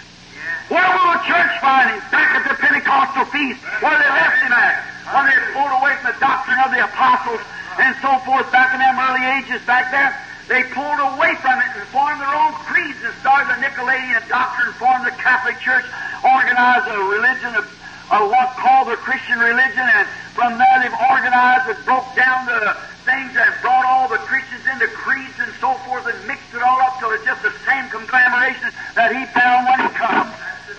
Where 0.70 0.86
will 0.94 1.10
the 1.18 1.26
church 1.26 1.54
find 1.58 1.90
him? 1.90 2.02
Back 2.14 2.38
at 2.38 2.46
the 2.46 2.54
Pentecostal 2.54 3.26
feast, 3.34 3.58
where 3.82 3.98
they 3.98 4.12
left 4.14 4.46
him 4.46 4.54
at. 4.54 4.78
When 5.10 5.26
they 5.26 5.38
pulled 5.58 5.74
away 5.74 5.98
from 5.98 6.14
the 6.14 6.20
doctrine 6.22 6.62
of 6.62 6.70
the 6.70 6.86
apostles 6.86 7.42
and 7.82 7.98
so 8.06 8.22
forth 8.22 8.46
back 8.54 8.78
in 8.78 8.80
them 8.82 8.94
early 8.94 9.26
ages 9.42 9.58
back 9.66 9.90
there, 9.90 10.14
they 10.46 10.70
pulled 10.70 11.02
away 11.02 11.34
from 11.42 11.58
it 11.58 11.70
and 11.74 11.86
formed 11.90 12.22
their 12.22 12.30
own 12.30 12.54
creeds 12.70 13.02
and 13.02 13.14
started 13.26 13.50
the 13.50 13.58
Nicolaitan 13.66 14.22
doctrine, 14.30 14.70
formed 14.78 15.10
the 15.10 15.16
Catholic 15.18 15.58
Church, 15.58 15.86
organized 16.22 16.86
a 16.86 17.02
religion 17.10 17.58
of, 17.58 17.66
of 18.14 18.30
what 18.30 18.54
called 18.62 18.86
the 18.94 19.02
Christian 19.02 19.42
religion, 19.42 19.82
and 19.82 20.06
from 20.38 20.62
there 20.62 20.78
they've 20.78 21.02
organized 21.10 21.74
and 21.74 21.82
broke 21.86 22.06
down 22.14 22.46
the 22.46 22.78
things 23.06 23.38
and 23.38 23.54
brought 23.62 23.86
all 23.86 24.10
the 24.10 24.18
Christians 24.26 24.66
into 24.66 24.90
creeds 24.98 25.38
and 25.38 25.54
so 25.62 25.78
forth 25.86 26.10
and 26.10 26.18
mixed 26.26 26.50
it 26.58 26.62
all 26.66 26.82
up 26.82 26.98
till 26.98 27.14
it's 27.14 27.24
just 27.24 27.46
the 27.46 27.54
same 27.64 27.86
conglomeration 27.94 28.74
that 28.98 29.14
he 29.14 29.22
found 29.30 29.70
when 29.70 29.80
he 29.86 29.90
come. 29.94 30.28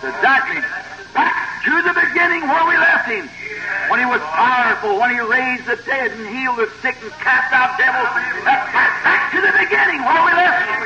Exactly. 0.02 0.58
Back 1.14 1.62
to 1.62 1.74
the 1.86 1.94
beginning 1.94 2.42
where 2.50 2.66
we 2.66 2.74
left 2.76 3.06
him. 3.06 3.30
When 3.88 4.02
he 4.02 4.08
was 4.10 4.20
powerful, 4.34 4.98
when 4.98 5.14
he 5.14 5.22
raised 5.22 5.70
the 5.70 5.78
dead 5.86 6.10
and 6.10 6.26
healed 6.26 6.58
the 6.58 6.66
sick 6.82 6.98
and 6.98 7.14
cast 7.22 7.54
out 7.54 7.78
devils. 7.78 8.10
That's 8.42 8.66
back 8.74 9.30
to 9.30 9.38
the 9.38 9.54
beginning 9.62 10.02
where 10.02 10.22
we 10.26 10.32
left 10.34 10.66
him. 10.66 10.82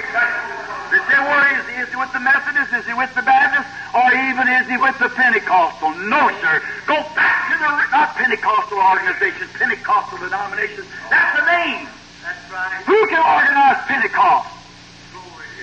Is 1.51 1.67
he? 1.67 1.75
Is 1.81 1.89
he 1.89 1.97
with 1.97 2.13
the 2.13 2.21
Methodists? 2.21 2.75
Is 2.75 2.87
he 2.87 2.95
with 2.95 3.13
the 3.17 3.23
Baptists? 3.23 3.71
Or 3.97 4.13
even 4.13 4.45
is 4.49 4.69
he 4.69 4.77
with 4.77 4.99
the 4.99 5.09
Pentecostal? 5.09 5.91
No, 6.07 6.29
sir. 6.41 6.63
Go 6.87 7.01
back 7.17 7.30
not 7.61 8.17
Pentecostal 8.17 8.81
organizations, 8.81 9.51
Pentecostal 9.53 10.19
denominations. 10.19 10.87
That's 11.13 11.33
the 11.37 11.45
name. 11.45 11.89
That's 12.25 12.45
right. 12.49 12.81
Who 12.89 12.99
can 13.09 13.21
organize 13.21 13.81
Pentecost? 13.85 14.49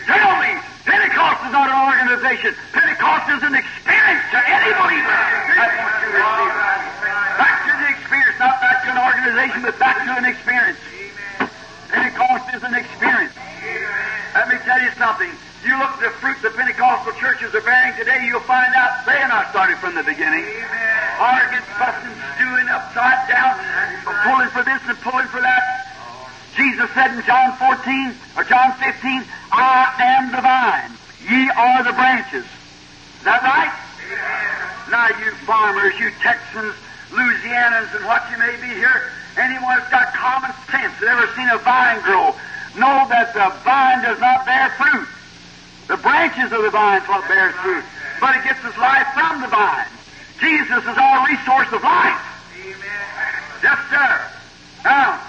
Tell 0.05 0.39
me. 0.39 0.51
Pentecost 0.87 1.43
is 1.43 1.51
not 1.51 1.67
an 1.67 1.79
organization. 1.83 2.55
Pentecost 2.71 3.27
is 3.27 3.43
an 3.43 3.55
experience 3.59 4.23
to 4.31 4.39
any 4.39 4.71
believer. 4.71 5.19
That's 5.51 5.75
what 5.83 5.93
you 5.99 6.09
receive. 6.15 6.53
Back 7.35 7.57
to 7.67 7.73
the 7.75 7.87
experience, 7.91 8.39
not 8.39 8.55
back 8.63 8.87
to 8.87 8.89
an 8.95 8.99
organization, 9.03 9.59
but 9.67 9.75
back 9.79 9.99
to 10.07 10.11
an 10.15 10.25
experience. 10.25 10.79
Pentecost 11.91 12.45
is 12.55 12.63
an 12.63 12.73
experience. 12.73 13.35
Let 14.31 14.47
me 14.47 14.57
tell 14.63 14.79
you 14.79 14.91
something. 14.95 15.31
You 15.65 15.75
look 15.75 15.99
at 15.99 15.99
the 15.99 16.13
fruit 16.23 16.39
the 16.39 16.55
Pentecostal 16.55 17.11
churches 17.19 17.51
are 17.51 17.61
bearing 17.61 17.97
today, 17.99 18.23
you'll 18.23 18.39
find 18.47 18.71
out 18.75 19.03
they 19.05 19.19
are 19.19 19.27
not 19.27 19.49
started 19.51 19.77
from 19.79 19.95
the 19.95 20.03
beginning. 20.03 20.45
Arguing, 21.17 21.65
fussing, 21.81 22.13
stewing 22.37 22.69
upside 22.69 23.27
down, 23.27 23.57
pulling 24.21 24.49
for 24.53 24.63
this 24.63 24.81
and 24.85 24.97
pulling 25.01 25.27
for 25.27 25.41
that. 25.41 25.65
Jesus 26.55 26.89
said 26.93 27.13
in 27.13 27.25
John 27.25 27.57
14 27.57 28.13
or 28.37 28.43
John 28.45 28.73
15, 28.77 29.25
I 29.51 29.93
am 29.97 30.29
the 30.29 30.41
vine, 30.41 30.93
ye 31.25 31.49
are 31.49 31.83
the 31.83 31.93
branches. 31.93 32.45
Is 32.45 33.23
that 33.25 33.41
right? 33.41 33.73
Now, 34.89 35.09
you 35.19 35.33
farmers, 35.45 35.97
you 35.99 36.11
Texans, 36.21 36.73
Louisianans, 37.11 37.93
and 37.97 38.05
what 38.05 38.23
you 38.29 38.37
may 38.37 38.53
be 38.61 38.73
here, 38.77 39.09
anyone 39.37 39.77
that's 39.77 39.89
got 39.89 40.13
common 40.13 40.53
sense, 40.69 40.93
that 41.01 41.09
ever 41.09 41.27
seen 41.33 41.49
a 41.49 41.57
vine 41.57 42.01
grow, 42.01 42.33
know 42.77 43.09
that 43.09 43.33
the 43.33 43.49
vine 43.65 44.05
does 44.05 44.19
not 44.21 44.45
bear 44.45 44.69
fruit. 44.77 45.07
The 45.87 45.97
branches 45.97 46.53
of 46.53 46.61
the 46.61 46.69
vine 46.69 47.01
is 47.01 47.07
what 47.07 47.27
bears 47.27 47.55
fruit, 47.55 47.83
but 48.21 48.37
it 48.37 48.43
gets 48.43 48.63
its 48.63 48.77
life 48.77 49.07
from 49.13 49.41
the 49.41 49.47
vine. 49.47 49.96
Jesus 50.39 50.83
is 50.85 50.97
our 50.97 51.25
resource 51.25 51.71
of 51.73 51.81
life. 51.81 52.21
Amen. 52.61 53.37
Yes, 53.63 53.79
sir. 53.89 54.11
Now, 54.85 55.19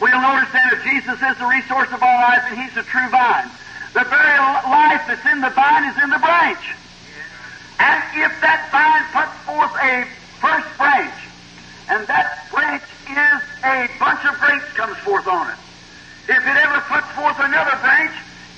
we'll 0.00 0.20
notice 0.20 0.52
then 0.52 0.68
that 0.70 0.82
Jesus 0.84 1.16
is 1.16 1.34
the 1.40 1.48
resource 1.48 1.88
of 1.92 2.02
all 2.02 2.20
life 2.20 2.44
and 2.52 2.60
He's 2.60 2.74
the 2.76 2.84
true 2.84 3.08
vine. 3.08 3.48
The 3.96 4.04
very 4.04 4.38
life 4.68 5.08
that's 5.08 5.24
in 5.24 5.40
the 5.40 5.48
vine 5.56 5.88
is 5.88 5.96
in 6.04 6.10
the 6.12 6.20
branch. 6.20 6.64
And 7.80 8.00
if 8.20 8.32
that 8.44 8.68
vine 8.68 9.04
puts 9.12 9.32
forth 9.48 9.72
a 9.80 10.04
first 10.36 10.68
branch, 10.76 11.16
and 11.88 12.04
that 12.08 12.44
branch 12.52 12.84
is 13.08 13.40
a 13.64 13.88
bunch 13.96 14.20
of 14.28 14.36
grapes 14.36 14.68
comes 14.76 14.96
forth 15.00 15.26
on 15.26 15.48
it. 15.48 15.60
If 16.28 16.42
it 16.42 16.56
ever 16.60 16.80
puts 16.92 17.08
forth 17.16 17.38
another 17.38 17.78
branch, 17.80 18.12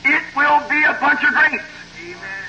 it 0.05 0.23
will 0.35 0.63
be 0.67 0.81
a 0.83 0.97
bunch 0.99 1.23
of 1.23 1.31
grapes. 1.31 1.71
Amen. 2.03 2.49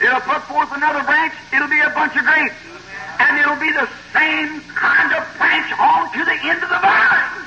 It'll 0.00 0.24
put 0.24 0.42
forth 0.48 0.70
another 0.72 1.02
branch, 1.02 1.34
it'll 1.52 1.68
be 1.68 1.80
a 1.80 1.90
bunch 1.90 2.14
of 2.16 2.24
grapes. 2.24 2.61
And 3.18 3.38
it'll 3.38 3.60
be 3.60 3.72
the 3.72 3.88
same 4.12 4.60
kind 4.72 5.12
of 5.12 5.24
branch 5.38 5.72
on 5.78 6.12
to 6.12 6.24
the 6.24 6.38
end 6.44 6.62
of 6.62 6.68
the 6.68 6.80
vine. 6.80 7.42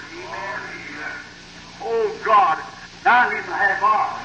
Oh, 1.81 2.11
God. 2.25 2.57
Now 3.05 3.29
need 3.29 3.45
my 3.45 3.57
half 3.57 3.83
off. 3.83 4.17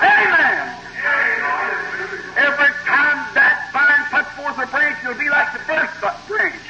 Amen. 0.00 0.64
Every 2.40 2.72
time 2.88 3.20
that 3.36 3.68
vine 3.68 4.04
puts 4.08 4.30
forth 4.32 4.56
a 4.56 4.66
branch, 4.72 4.96
it'll 5.04 5.20
be 5.20 5.28
like 5.28 5.52
the 5.52 5.60
first 5.68 5.92
branch. 6.00 6.64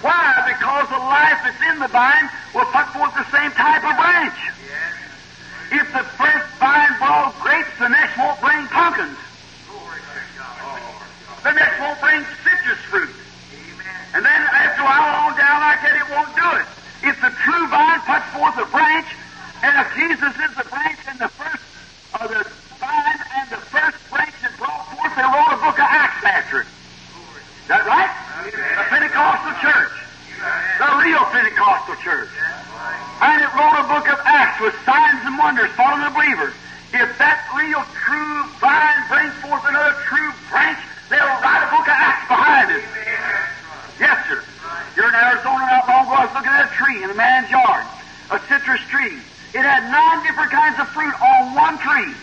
Why? 0.00 0.54
Because 0.54 0.86
the 0.86 1.02
life 1.02 1.40
that's 1.42 1.62
in 1.66 1.80
the 1.80 1.88
vine 1.88 2.30
will 2.54 2.68
put 2.70 2.86
forth 2.94 3.14
the 3.18 3.26
same 3.34 3.50
type 3.58 3.82
of 3.82 3.96
branch. 3.98 4.38
If 5.72 5.90
the 5.90 6.04
first 6.14 6.46
vine 6.62 6.94
brought 7.02 7.34
grapes, 7.42 7.74
the 7.80 7.88
next 7.88 8.16
won't 8.16 8.38
bring 8.40 8.66
pumpkins. 8.68 9.18
The 11.54 11.62
next 11.62 11.78
won't 11.78 12.00
bring 12.02 12.26
citrus 12.42 12.82
fruit. 12.90 13.14
And 14.10 14.26
then 14.26 14.40
after 14.42 14.82
a 14.82 14.90
while 14.90 15.30
on 15.30 15.38
down 15.38 15.62
like 15.62 15.86
that, 15.86 15.94
it 15.94 16.06
won't 16.10 16.34
do 16.34 16.48
it. 16.58 16.66
If 17.06 17.14
the 17.22 17.30
true 17.30 17.64
vine 17.70 18.02
puts 18.02 18.26
forth 18.34 18.58
a 18.58 18.66
branch, 18.74 19.06
and 19.62 19.70
if 19.78 19.86
Jesus 19.94 20.34
is 20.34 20.50
the 20.58 20.66
branch 20.66 20.98
and 21.06 21.14
the 21.22 21.30
first, 21.30 21.62
or 22.18 22.26
the 22.26 22.42
vine 22.82 23.20
and 23.38 23.46
the 23.54 23.62
first 23.70 24.02
branch 24.10 24.34
that 24.42 24.50
brought 24.58 24.82
forth, 24.98 25.14
they 25.14 25.22
wrote 25.22 25.54
a 25.54 25.60
book 25.62 25.78
of 25.78 25.86
Acts 25.86 26.26
after 26.26 26.66
it. 26.66 26.70
Is 27.62 27.68
that 27.70 27.86
right? 27.86 28.10
The 28.50 28.86
Pentecostal 28.90 29.54
church. 29.62 29.94
The 30.82 30.90
real 31.06 31.22
Pentecostal 31.30 31.94
church. 32.02 32.34
And 33.22 33.38
it 33.46 33.50
wrote 33.54 33.78
a 33.78 33.86
book 33.86 34.10
of 34.10 34.18
Acts 34.26 34.58
with 34.58 34.74
signs 34.82 35.22
and 35.22 35.38
wonders 35.38 35.70
following 35.78 36.02
the 36.02 36.10
believers. 36.10 36.54
If 36.90 37.14
that 37.22 37.46
real 37.54 37.86
true 37.94 38.42
vine 38.58 39.02
brings 39.06 39.34
forth 39.38 39.62
another 39.70 39.94
true 40.06 40.34
branch, 40.50 40.78
they'll 41.10 41.36
write 41.42 41.66
a 41.66 41.70
book 41.74 41.86
of 41.90 41.96
Acts 41.98 42.26
behind 42.30 42.70
it. 42.70 42.84
Yes, 43.98 44.18
sir. 44.30 44.38
You're 44.94 45.10
in 45.10 45.14
Arizona 45.14 45.66
not 45.66 45.86
long 45.90 46.06
ago. 46.06 46.14
I 46.14 46.26
was 46.26 46.34
looking 46.34 46.54
at 46.54 46.70
a 46.70 46.72
tree 46.74 47.02
in 47.02 47.10
a 47.10 47.18
man's 47.18 47.50
yard, 47.50 47.82
a 48.30 48.38
citrus 48.46 48.82
tree. 48.90 49.18
It 49.54 49.62
had 49.62 49.90
nine 49.90 50.22
different 50.26 50.50
kinds 50.50 50.78
of 50.78 50.86
fruit 50.90 51.14
on 51.18 51.54
one 51.54 51.78
tree. 51.78 52.14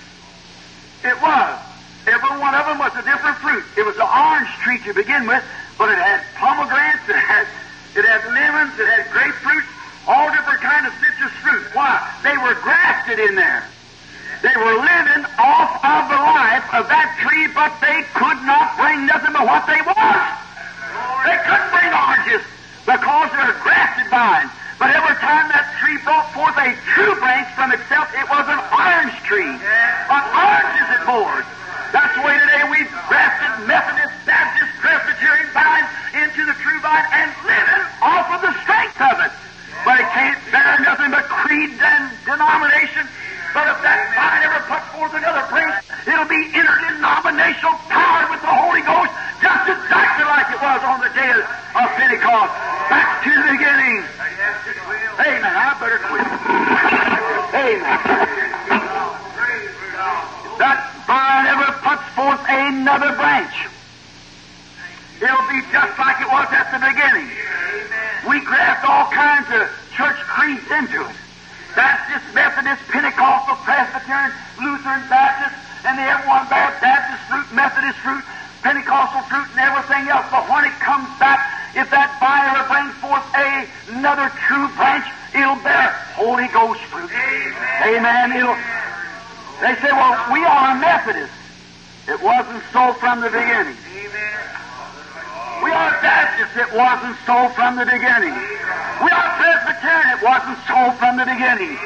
It 1.03 1.19
was. 1.19 1.59
Every 2.07 2.33
one 2.39 2.55
of 2.55 2.65
them 2.65 2.79
was 2.79 2.91
a 2.95 3.03
different 3.03 3.37
fruit. 3.43 3.63
It 3.77 3.83
was 3.83 3.95
an 3.95 4.07
to 4.83 4.93
begin 4.93 5.27
with, 5.27 5.43
but 5.77 5.89
it 5.89 5.97
had 5.97 6.25
pomegranates, 6.35 7.05
it 7.09 7.15
had 7.15 7.45
it 7.93 8.05
had 8.07 8.23
lemons, 8.31 8.73
it 8.79 8.87
had 8.87 9.11
grapefruit, 9.11 9.63
all 10.07 10.31
different 10.31 10.61
kind 10.63 10.87
of 10.87 10.93
citrus 10.97 11.35
fruit. 11.43 11.63
Why? 11.75 11.99
They 12.23 12.37
were 12.39 12.55
grafted 12.63 13.19
in 13.19 13.35
there. 13.35 13.67
They 14.41 14.55
were 14.57 14.73
living 14.79 15.27
off 15.37 15.77
of 15.85 16.01
the 16.09 16.17
life 16.17 16.65
of 16.73 16.89
that 16.89 17.13
tree, 17.21 17.45
but 17.53 17.77
they 17.77 18.01
could 18.15 18.41
not 18.47 18.73
bring 18.79 19.05
nothing 19.05 19.37
but 19.37 19.45
what 19.45 19.69
they 19.69 19.77
was. 19.85 20.23
They 21.29 21.37
couldn't 21.45 21.69
bring 21.69 21.91
oranges 21.93 22.41
because 22.81 23.27
they're 23.35 23.53
a 23.53 23.59
grafted 23.61 24.09
vine. 24.09 24.49
But 24.81 24.97
every 24.97 25.13
time 25.21 25.45
that 25.53 25.69
tree 25.77 26.01
brought 26.01 26.25
forth 26.33 26.57
a 26.57 26.73
true 26.97 27.13
branch 27.21 27.53
from 27.53 27.69
itself, 27.69 28.09
it 28.17 28.25
was 28.25 28.49
an 28.49 28.57
orange 28.73 29.13
tree. 29.29 29.53
An 30.09 30.23
oranges 30.33 30.87
it 30.89 31.03
bore. 31.05 31.45
That's 31.93 32.15
the 32.17 32.25
way 32.25 32.33
today 32.41 32.65
we've 32.65 32.89
grafted 33.05 33.69
Methodist, 33.69 34.15
Baptist, 34.25 34.73
Presbyterian 34.81 35.53
vines 35.53 35.91
into 36.17 36.49
the 36.49 36.57
true 36.65 36.81
vine 36.81 37.05
and 37.13 37.29
living 37.45 37.83
off 38.01 38.25
of 38.33 38.41
the 38.41 38.57
strength 38.65 38.97
of 38.97 39.21
it. 39.21 39.31
But 39.85 40.01
it 40.01 40.09
can't 40.17 40.41
bear 40.49 40.81
nothing 40.81 41.13
but 41.13 41.29
creed 41.29 41.77
and 41.77 42.09
denomination. 42.25 43.05
But 43.53 43.67
if 43.67 43.77
that 43.83 43.99
vine 44.15 44.41
ever 44.47 44.63
puts 44.65 44.87
forth 44.95 45.11
another 45.11 45.43
branch, 45.51 45.83
it'll 46.07 46.31
be 46.31 46.47
interdenominational 46.55 47.75
power 47.91 48.31
with 48.31 48.39
the 48.39 48.49
Holy 48.49 48.79
Ghost, 48.87 49.11
just 49.43 49.67
exactly 49.67 50.23
like 50.23 50.47
it 50.47 50.61
was 50.63 50.81
on 50.87 51.03
the 51.03 51.11
day 51.11 51.35
of 51.35 51.87
Pentecost. 51.99 52.55
Back 52.87 53.19
to 53.27 53.31
the 53.35 53.45
beginning. 53.51 54.07
Amen. 55.19 55.43
I 55.43 55.75
better 55.75 55.99
quit. 56.07 56.23
Amen. 57.51 57.83
That 60.55 60.79
vine 61.03 61.45
ever 61.51 61.75
puts 61.83 62.07
forth 62.15 62.39
another 62.71 63.11
branch. 63.19 63.67
It'll 65.19 65.47
be 65.51 65.59
just 65.75 65.93
like 65.99 66.17
it 66.23 66.31
was 66.31 66.47
at 66.55 66.71
the 66.71 66.79
beginning. 66.79 67.27
We 68.25 68.39
graft 68.47 68.87
all 68.87 69.11
kinds 69.11 69.51
of 69.51 69.67
church 69.91 70.17
creeds 70.31 70.65
into 70.71 71.03
it. 71.03 71.15
Baptist, 71.75 72.25
Methodist, 72.33 72.81
Pentecostal, 72.87 73.59
Presbyterian, 73.67 74.31
Lutheran, 74.59 75.03
Baptist, 75.11 75.55
and 75.83 75.99
they 75.99 76.07
have 76.07 76.23
one 76.27 76.47
bad 76.47 76.79
Baptist 76.79 77.21
fruit, 77.27 77.47
Methodist 77.51 77.99
fruit, 77.99 78.23
Pentecostal 78.63 79.23
fruit, 79.27 79.47
and 79.55 79.61
everything 79.61 80.07
else. 80.07 80.25
But 80.31 80.47
when 80.47 80.63
it 80.65 80.75
comes 80.79 81.07
back, 81.19 81.43
if 81.75 81.87
that 81.91 82.11
ever 82.19 82.63
brings 82.67 82.95
forth 82.99 83.23
a, 83.35 83.67
another 83.95 84.31
true 84.47 84.67
branch, 84.75 85.07
it'll 85.35 85.59
bear 85.63 85.91
Holy 86.15 86.47
Ghost 86.51 86.81
fruit. 86.91 87.11
Amen. 87.11 88.03
Amen. 88.03 88.27
It'll, 88.35 88.59
they 89.63 89.75
say, 89.79 89.91
well, 89.91 90.15
we 90.31 90.43
are 90.43 90.75
a 90.75 90.79
Methodist. 90.79 91.30
It 92.07 92.19
wasn't 92.21 92.63
so 92.73 92.93
from 92.97 93.21
the 93.21 93.29
beginning. 93.29 93.77
We 95.61 95.69
are 95.69 95.93
Baptists. 96.01 96.57
It 96.57 96.73
wasn't 96.73 97.13
so 97.29 97.49
from 97.53 97.77
the 97.77 97.85
beginning. 97.85 98.33
We 99.05 99.09
are 99.13 99.27
Presbyterian. 99.37 100.17
It 100.17 100.21
wasn't 100.25 100.57
so 100.65 100.79
from 100.97 101.21
the 101.21 101.25
beginning. 101.29 101.77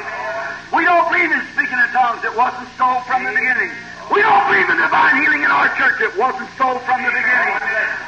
We 0.72 0.88
don't 0.88 1.04
believe 1.12 1.28
in 1.28 1.42
speaking 1.52 1.76
in 1.76 1.88
tongues. 1.92 2.24
It 2.24 2.32
wasn't 2.32 2.68
so 2.80 3.04
from 3.04 3.28
the 3.28 3.32
beginning. 3.36 3.68
We 4.08 4.24
don't 4.24 4.44
believe 4.48 4.68
in 4.72 4.80
divine 4.80 5.20
healing 5.20 5.42
in 5.44 5.50
our 5.52 5.68
church. 5.76 6.00
It 6.00 6.16
wasn't 6.16 6.48
so 6.56 6.80
from 6.88 7.04
the 7.04 7.12
beginning. 7.12 7.56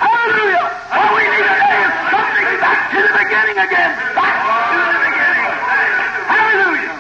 Hallelujah! 0.01 0.65
All 0.95 1.13
we 1.13 1.25
need 1.29 1.45
today 1.45 1.81
is 1.85 1.95
something 2.09 2.49
back 2.65 2.89
to 2.95 2.99
the 3.05 3.15
beginning 3.21 3.59
again. 3.61 3.93
Back 4.17 4.37
to 4.73 4.79
the 4.81 5.01
beginning. 5.13 5.45
Hallelujah! 6.25 6.97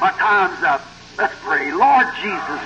My 0.00 0.12
time's 0.16 0.62
up. 0.64 0.80
Let's 1.18 1.34
pray. 1.42 1.72
Lord 1.72 2.06
Jesus, 2.22 2.62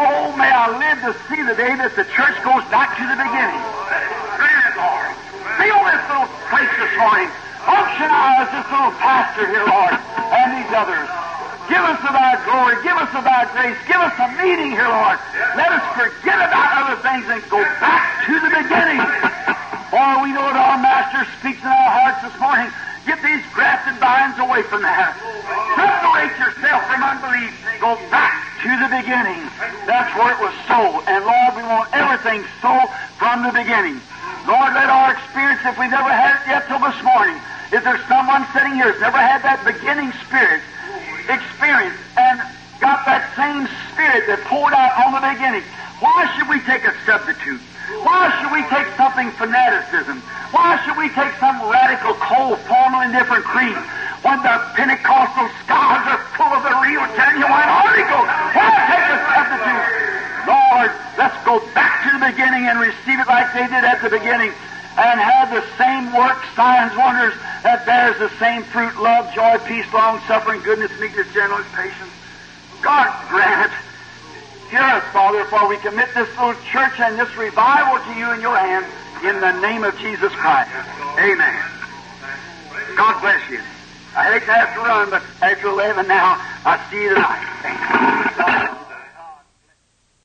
oh, 0.00 0.36
may 0.36 0.48
I 0.48 0.72
live 0.80 0.98
to 1.04 1.12
see 1.28 1.40
the 1.44 1.52
day 1.52 1.76
that 1.76 1.92
the 1.92 2.08
church 2.16 2.36
goes 2.40 2.64
back 2.72 2.96
to 2.96 3.04
the 3.04 3.18
beginning. 3.20 3.60
Grant 4.40 4.74
Lord. 4.80 5.12
This 5.60 6.06
little 6.08 6.30
place 6.48 6.72
this 6.80 6.94
morning. 6.96 7.28
Functionize 7.60 8.48
this 8.48 8.66
little 8.72 8.94
pastor 8.96 9.44
here, 9.44 9.66
Lord, 9.68 9.92
and 9.92 10.48
these 10.56 10.72
others. 10.72 11.08
Give 11.68 11.84
us 11.84 12.00
of 12.00 12.14
thy 12.16 12.40
glory. 12.48 12.80
Give 12.80 12.96
us 12.96 13.12
of 13.12 13.22
thy 13.22 13.44
grace. 13.52 13.76
Give 13.84 14.00
us 14.00 14.16
a 14.16 14.28
meeting 14.40 14.72
here, 14.72 14.88
Lord. 14.88 15.20
Let 15.54 15.70
us 15.76 15.84
forget 15.92 16.40
about 16.40 16.68
other 16.80 16.96
things 17.04 17.28
and 17.28 17.44
go 17.52 17.60
back 17.78 18.24
to 18.24 18.34
the 18.40 18.50
beginning. 18.50 19.04
For 19.92 20.08
we 20.24 20.32
know 20.32 20.48
that 20.48 20.56
our 20.56 20.80
Master 20.80 21.28
speaks 21.38 21.60
in 21.60 21.68
our 21.68 21.90
hearts 21.92 22.24
this 22.24 22.36
morning. 22.40 22.72
Get 23.04 23.20
these 23.20 23.44
grafted 23.52 24.00
vines 24.00 24.40
away 24.40 24.64
from 24.66 24.80
that. 24.82 25.12
Separate 25.76 26.34
yourself 26.40 26.80
from 26.88 27.00
unbelief. 27.04 27.52
Go 27.82 28.00
back 28.08 28.39
to 28.60 28.72
the 28.76 28.92
beginning. 28.92 29.40
That's 29.88 30.12
where 30.20 30.36
it 30.36 30.40
was 30.40 30.52
sold. 30.68 31.00
And 31.08 31.24
Lord, 31.24 31.56
we 31.56 31.64
want 31.64 31.88
everything 31.96 32.44
sold 32.60 32.92
from 33.16 33.40
the 33.40 33.52
beginning. 33.56 33.96
Lord, 34.44 34.76
let 34.76 34.92
our 34.92 35.16
experience, 35.16 35.64
if 35.64 35.80
we've 35.80 35.88
never 35.88 36.12
had 36.12 36.36
it 36.36 36.44
yet 36.44 36.68
till 36.68 36.80
this 36.80 36.96
morning, 37.00 37.40
if 37.72 37.80
there's 37.80 38.04
someone 38.04 38.44
sitting 38.52 38.76
here 38.76 38.92
who's 38.92 39.00
never 39.00 39.16
had 39.16 39.40
that 39.48 39.64
beginning 39.64 40.12
spirit 40.28 40.60
experience 41.32 41.96
and 42.20 42.36
got 42.84 43.08
that 43.08 43.32
same 43.32 43.64
spirit 43.92 44.28
that 44.28 44.44
poured 44.44 44.76
out 44.76 44.92
on 45.08 45.16
the 45.16 45.24
beginning, 45.24 45.64
why 46.04 46.28
should 46.36 46.48
we 46.48 46.60
take 46.68 46.84
a 46.84 46.92
substitute? 47.08 47.60
Why 48.04 48.28
should 48.40 48.52
we 48.52 48.60
take 48.68 48.88
something 49.00 49.32
fanaticism? 49.40 50.20
Why 50.52 50.76
should 50.84 51.00
we 51.00 51.08
take 51.16 51.32
some 51.40 51.56
radical, 51.64 52.12
cold, 52.20 52.60
formal, 52.68 53.08
indifferent 53.08 53.44
creed 53.44 53.76
when 54.20 54.36
the 54.44 54.56
Pentecostal 54.76 55.48
skies 55.64 56.04
are 56.12 56.20
full 56.36 56.52
of 56.52 56.60
the 56.60 56.74
real, 56.84 57.04
genuine 57.16 57.70
Ghost? 58.06 58.30
Why 58.54 58.70
take 58.86 59.06
a 59.10 59.18
substitute? 59.34 59.86
Lord, 60.46 60.90
let's 61.18 61.38
go 61.44 61.60
back 61.74 62.06
to 62.06 62.10
the 62.18 62.22
beginning 62.30 62.66
and 62.66 62.78
receive 62.78 63.18
it 63.18 63.26
like 63.26 63.52
they 63.52 63.66
did 63.66 63.84
at 63.84 64.02
the 64.02 64.10
beginning 64.10 64.52
and 64.96 65.20
have 65.20 65.50
the 65.50 65.64
same 65.78 66.12
work, 66.14 66.38
signs, 66.54 66.96
wonders 66.96 67.34
that 67.62 67.86
bears 67.86 68.18
the 68.18 68.30
same 68.38 68.64
fruit, 68.64 68.96
love, 68.96 69.32
joy, 69.34 69.58
peace, 69.66 69.86
long 69.92 70.20
suffering, 70.26 70.60
goodness, 70.62 70.90
meekness, 71.00 71.26
gentleness, 71.32 71.66
patience. 71.74 72.10
God 72.82 73.08
grant 73.28 73.70
it. 73.70 73.76
Hear 74.70 74.80
us, 74.80 75.04
Father, 75.12 75.44
for 75.46 75.68
we 75.68 75.76
commit 75.78 76.14
this 76.14 76.28
little 76.38 76.54
church 76.70 76.98
and 77.00 77.18
this 77.18 77.34
revival 77.36 77.98
to 78.06 78.18
you 78.18 78.30
in 78.32 78.40
your 78.40 78.56
hands 78.56 78.86
in 79.24 79.40
the 79.40 79.52
name 79.60 79.84
of 79.84 79.96
Jesus 79.98 80.32
Christ. 80.32 80.70
Amen. 81.18 81.62
God 82.96 83.20
bless 83.20 83.50
you. 83.50 83.60
I 84.16 84.32
hate 84.32 84.46
to 84.46 84.52
have 84.52 84.74
to 84.74 84.80
run, 84.80 85.10
but 85.10 85.22
after 85.40 85.68
11 85.68 86.08
now, 86.08 86.36
I 86.64 86.78
see 86.90 87.08
the 87.08 87.14
light. 87.14 88.76